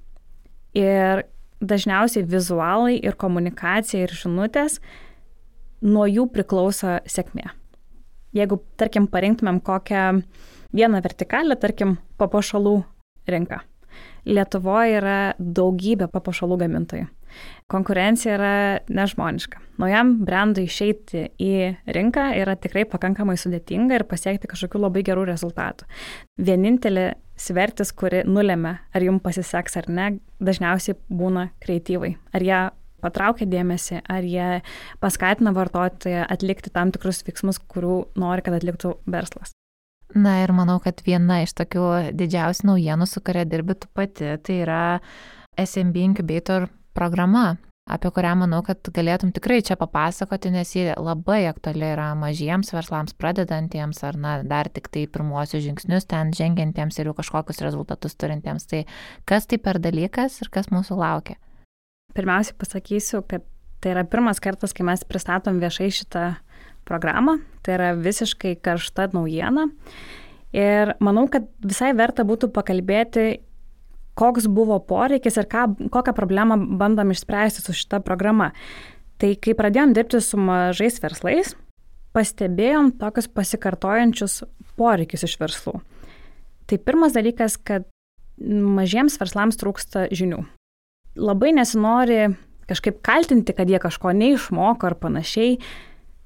[0.78, 1.24] ir
[1.64, 4.78] dažniausiai vizualai ir komunikacija ir žinutės
[5.82, 7.48] nuo jų priklauso sėkmė
[8.38, 10.06] jeigu, tarkim, parinktumėm kokią
[10.76, 12.76] vieną vertikalę, tarkim, papuošalų
[13.32, 13.62] rinką.
[14.26, 17.08] Lietuvoje yra daugybė papuošalų gamintojų.
[17.72, 18.56] Konkurencija yra
[18.92, 19.62] nežmoniška.
[19.80, 21.54] Naujam brandui išeiti į
[21.96, 25.88] rinką yra tikrai pakankamai sudėtinga ir pasiekti kažkokių labai gerų rezultatų.
[26.44, 30.10] Vienintelė svertis, kuri nulėmė, ar jums pasiseks ar ne,
[30.44, 32.14] dažniausiai būna kreatyvai.
[32.36, 32.62] Ar jie
[33.02, 34.50] patraukia dėmesį, ar jie
[35.04, 39.56] paskatina vartotoją atlikti tam tikrus veiksmus, kurių nori, kad atliktų verslas.
[40.12, 41.88] Na ir manau, kad viena iš tokių
[42.20, 44.84] didžiausių naujienų, su kuria dirbi tu pati, tai yra
[45.56, 47.56] SMB Incubator programa,
[47.92, 53.16] apie kurią manau, kad galėtum tikrai čia papasakoti, nes ji labai aktuali yra mažiems verslams,
[53.20, 58.68] pradedantiems ar na, dar tik tai pirmuosius žingsnius ten žengiantiems ir jau kažkokius rezultatus turintiems.
[58.68, 58.84] Tai
[59.28, 61.40] kas tai per dalykas ir kas mūsų laukia?
[62.16, 63.46] Pirmiausiai pasakysiu, kad
[63.82, 66.26] tai yra pirmas kartas, kai mes pristatom viešai šitą
[66.88, 67.40] programą.
[67.66, 69.68] Tai yra visiškai karšta naujiena.
[70.52, 73.42] Ir manau, kad visai verta būtų pakalbėti,
[74.20, 78.52] koks buvo poreikis ir ką, kokią problemą bandom išspręsti su šita programa.
[79.22, 81.54] Tai kai pradėjom dirbti su mažais verslais,
[82.12, 84.42] pastebėjom tokius pasikartojančius
[84.76, 85.80] poreikius iš verslų.
[86.68, 87.88] Tai pirmas dalykas, kad
[88.42, 90.44] mažiems verslams trūksta žinių
[91.16, 92.30] labai nesinori
[92.72, 95.58] kažkaip kaltinti, kad jie kažko neišmoko ar panašiai,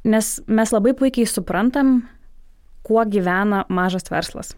[0.05, 2.03] nes mes labai puikiai suprantam,
[2.85, 4.53] kuo gyvena mažas verslas.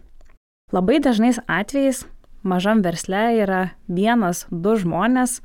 [0.72, 2.04] Labai dažnais atvejais
[2.44, 5.38] mažam versle yra vienas, du žmonės,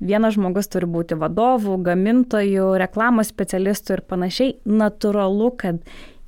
[0.00, 4.54] vienas žmogus turi būti vadovų, gamintojų, reklamos specialistų ir panašiai.
[4.68, 5.80] Naturalu, kad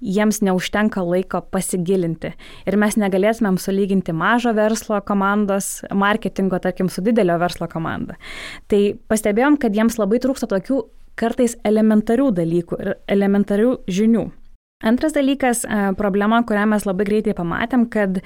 [0.02, 2.32] jiems neužtenka laiko pasigilinti.
[2.66, 8.18] Ir mes negalėtumėm sulyginti mažo verslo komandos marketingo, tarkim, su didelio verslo komanda.
[8.68, 10.82] Tai pastebėjom, kad jiems labai trūksta tokių
[11.18, 14.26] kartais elementarių dalykų ir elementarių žinių.
[14.82, 18.22] Antras dalykas, e, problema, kurią mes labai greitai pamatėm, kad e,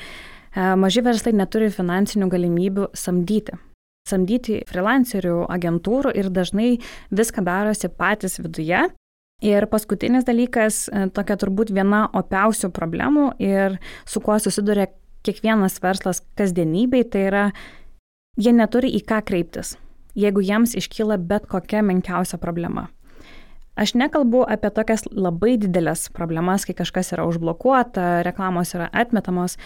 [0.80, 3.58] maži verslai neturi finansinių galimybių samdyti
[4.06, 6.76] samdyti freelancerių agentūrų ir dažnai
[7.14, 8.86] viską darosi patys viduje
[9.44, 13.76] Ir paskutinis dalykas, e, tokia turbūt viena opiausių problemų ir
[14.08, 14.86] su kuo susiduria
[15.28, 17.42] kiekvienas verslas kasdienybei, tai yra,
[18.40, 19.74] jie neturi į ką kreiptis,
[20.16, 22.86] jeigu jiems iškyla bet kokia menkiausia problema.
[23.76, 29.58] Aš nekalbu apie tokias labai didelės problemas, kai kažkas yra užblokuota, reklamos yra atmetamos.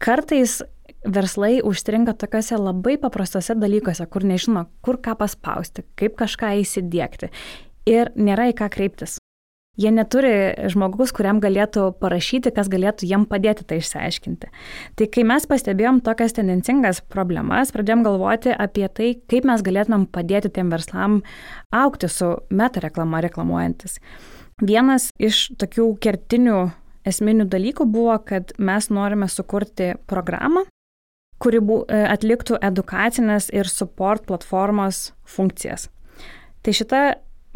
[0.00, 0.62] Kartais
[1.04, 7.28] verslai užstringa tokiuose labai paprastose dalykuose, kur nežino, kur ką paspausti, kaip kažką įsidėkti
[7.88, 9.18] ir nėra į ką kreiptis.
[9.80, 14.50] Jie neturi žmogus, kuriam galėtų parašyti, kas galėtų jiem padėti tai išsiaiškinti.
[15.00, 20.52] Tai kai mes pastebėjom tokias tendencingas problemas, pradėjom galvoti apie tai, kaip mes galėtumėm padėti
[20.52, 21.22] tiem verslam
[21.72, 23.96] aukti su meta reklama reklamuojantis.
[24.60, 26.60] Vienas iš tokių kertinių
[27.08, 30.66] esminių dalykų buvo, kad mes norime sukurti programą,
[31.42, 35.88] kuri e, atliktų edukacinės ir support platformos funkcijas.
[36.62, 37.02] Tai šita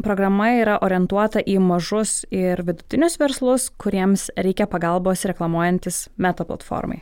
[0.03, 7.01] programa yra orientuota į mažus ir vidutinius verslus, kuriems reikia pagalbos reklamuojantis meta platformai.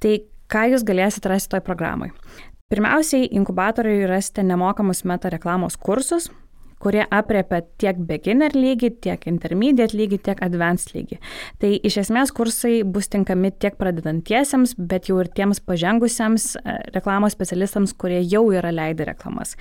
[0.00, 0.16] Tai
[0.52, 2.10] ką jūs galėsite rasti toj programai?
[2.72, 6.30] Pirmiausiai, inkubatoriui rasite nemokamus meta reklamos kursus,
[6.82, 11.20] kurie apriepia tiek beginner lygį, tiek intermediate lygį, tiek advanced lygį.
[11.62, 17.36] Tai iš esmės kursai bus tinkami tiek pradedantiesiems, bet jau ir tiems pažengusiems e, reklamos
[17.36, 19.56] specialistams, kurie jau yra leidę reklamas.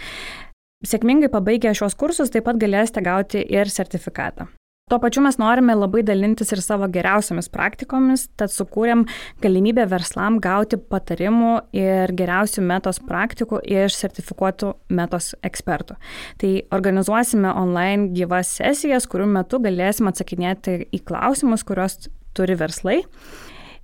[0.86, 4.50] Sėkmingai pabaigę šios kursus taip pat galėsite gauti ir sertifikatą.
[4.86, 9.02] Tuo pačiu mes norime labai dalintis ir savo geriausiamis praktikomis, tad sukūrėm
[9.42, 15.98] galimybę verslam gauti patarimų ir geriausių metos praktikų iš sertifikuotų metos ekspertų.
[16.38, 23.02] Tai organizuosime online gyvas sesijas, kurių metu galėsim atsakinėti į klausimus, kuriuos turi verslai.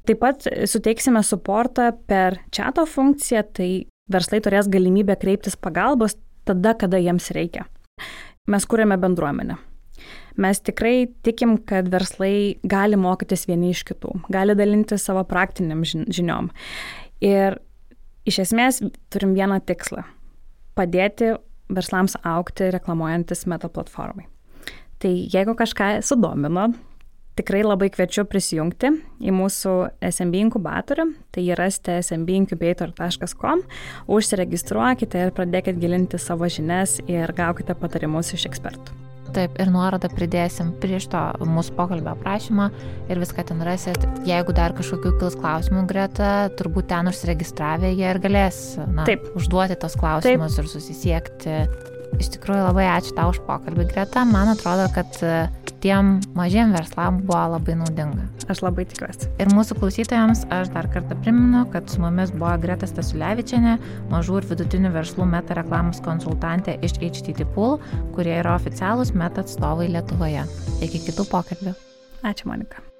[0.05, 3.71] Taip pat suteiksime suportą per čato funkciją, tai
[4.13, 6.13] verslai turės galimybę kreiptis pagalbos
[6.47, 7.65] tada, kada jiems reikia.
[8.49, 9.57] Mes kūrėme bendruomenę.
[10.41, 16.49] Mes tikrai tikim, kad verslai gali mokytis vieni iš kitų, gali dalinti savo praktiniam žiniom.
[17.21, 17.59] Ir
[18.25, 18.81] iš esmės
[19.13, 20.05] turim vieną tikslą-
[20.77, 21.35] padėti
[21.69, 24.25] verslams aukti reklamuojantis meta platformai.
[24.99, 26.73] Tai jeigu kažką sudomino,
[27.39, 28.91] tikrai labai kviečiu prisijungti
[29.23, 29.75] į mūsų
[30.11, 33.63] SMB inkubatorių, tai rasite smbincubator.com,
[34.11, 39.01] užsiregistruokite ir pradėkite gilinti savo žinias ir gaukite patarimus iš ekspertų.
[39.31, 42.67] Taip, ir nuorodą pridėsim prieš to mūsų pokalbio aprašymą
[43.07, 44.03] ir viską ten rasit.
[44.27, 48.59] Jeigu dar kažkokių kils klausimų greta, turbūt ten užsiregistravę jie ir galės
[48.91, 49.31] na, Taip.
[49.39, 50.65] užduoti tos klausimus Taip.
[50.65, 51.57] ir susisiekti.
[52.19, 54.25] Iš tikrųjų labai ačiū tau už pokalbį, Greta.
[54.27, 55.15] Man atrodo, kad
[55.81, 58.27] tiem mažiem verslam buvo labai naudinga.
[58.51, 59.29] Aš labai tikiuosi.
[59.41, 63.77] Ir mūsų klausytojams aš dar kartą primenu, kad su mumis buvo Greta Stasulevičiane,
[64.11, 67.79] mažų ir vidutinių verslų meta reklamos konsultantė iš HTT Pool,
[68.15, 70.45] kurie yra oficialūs meta atstovai Lietuvoje.
[70.85, 71.75] Iki kitų pokalbių.
[72.21, 72.90] Ačiū, Monika.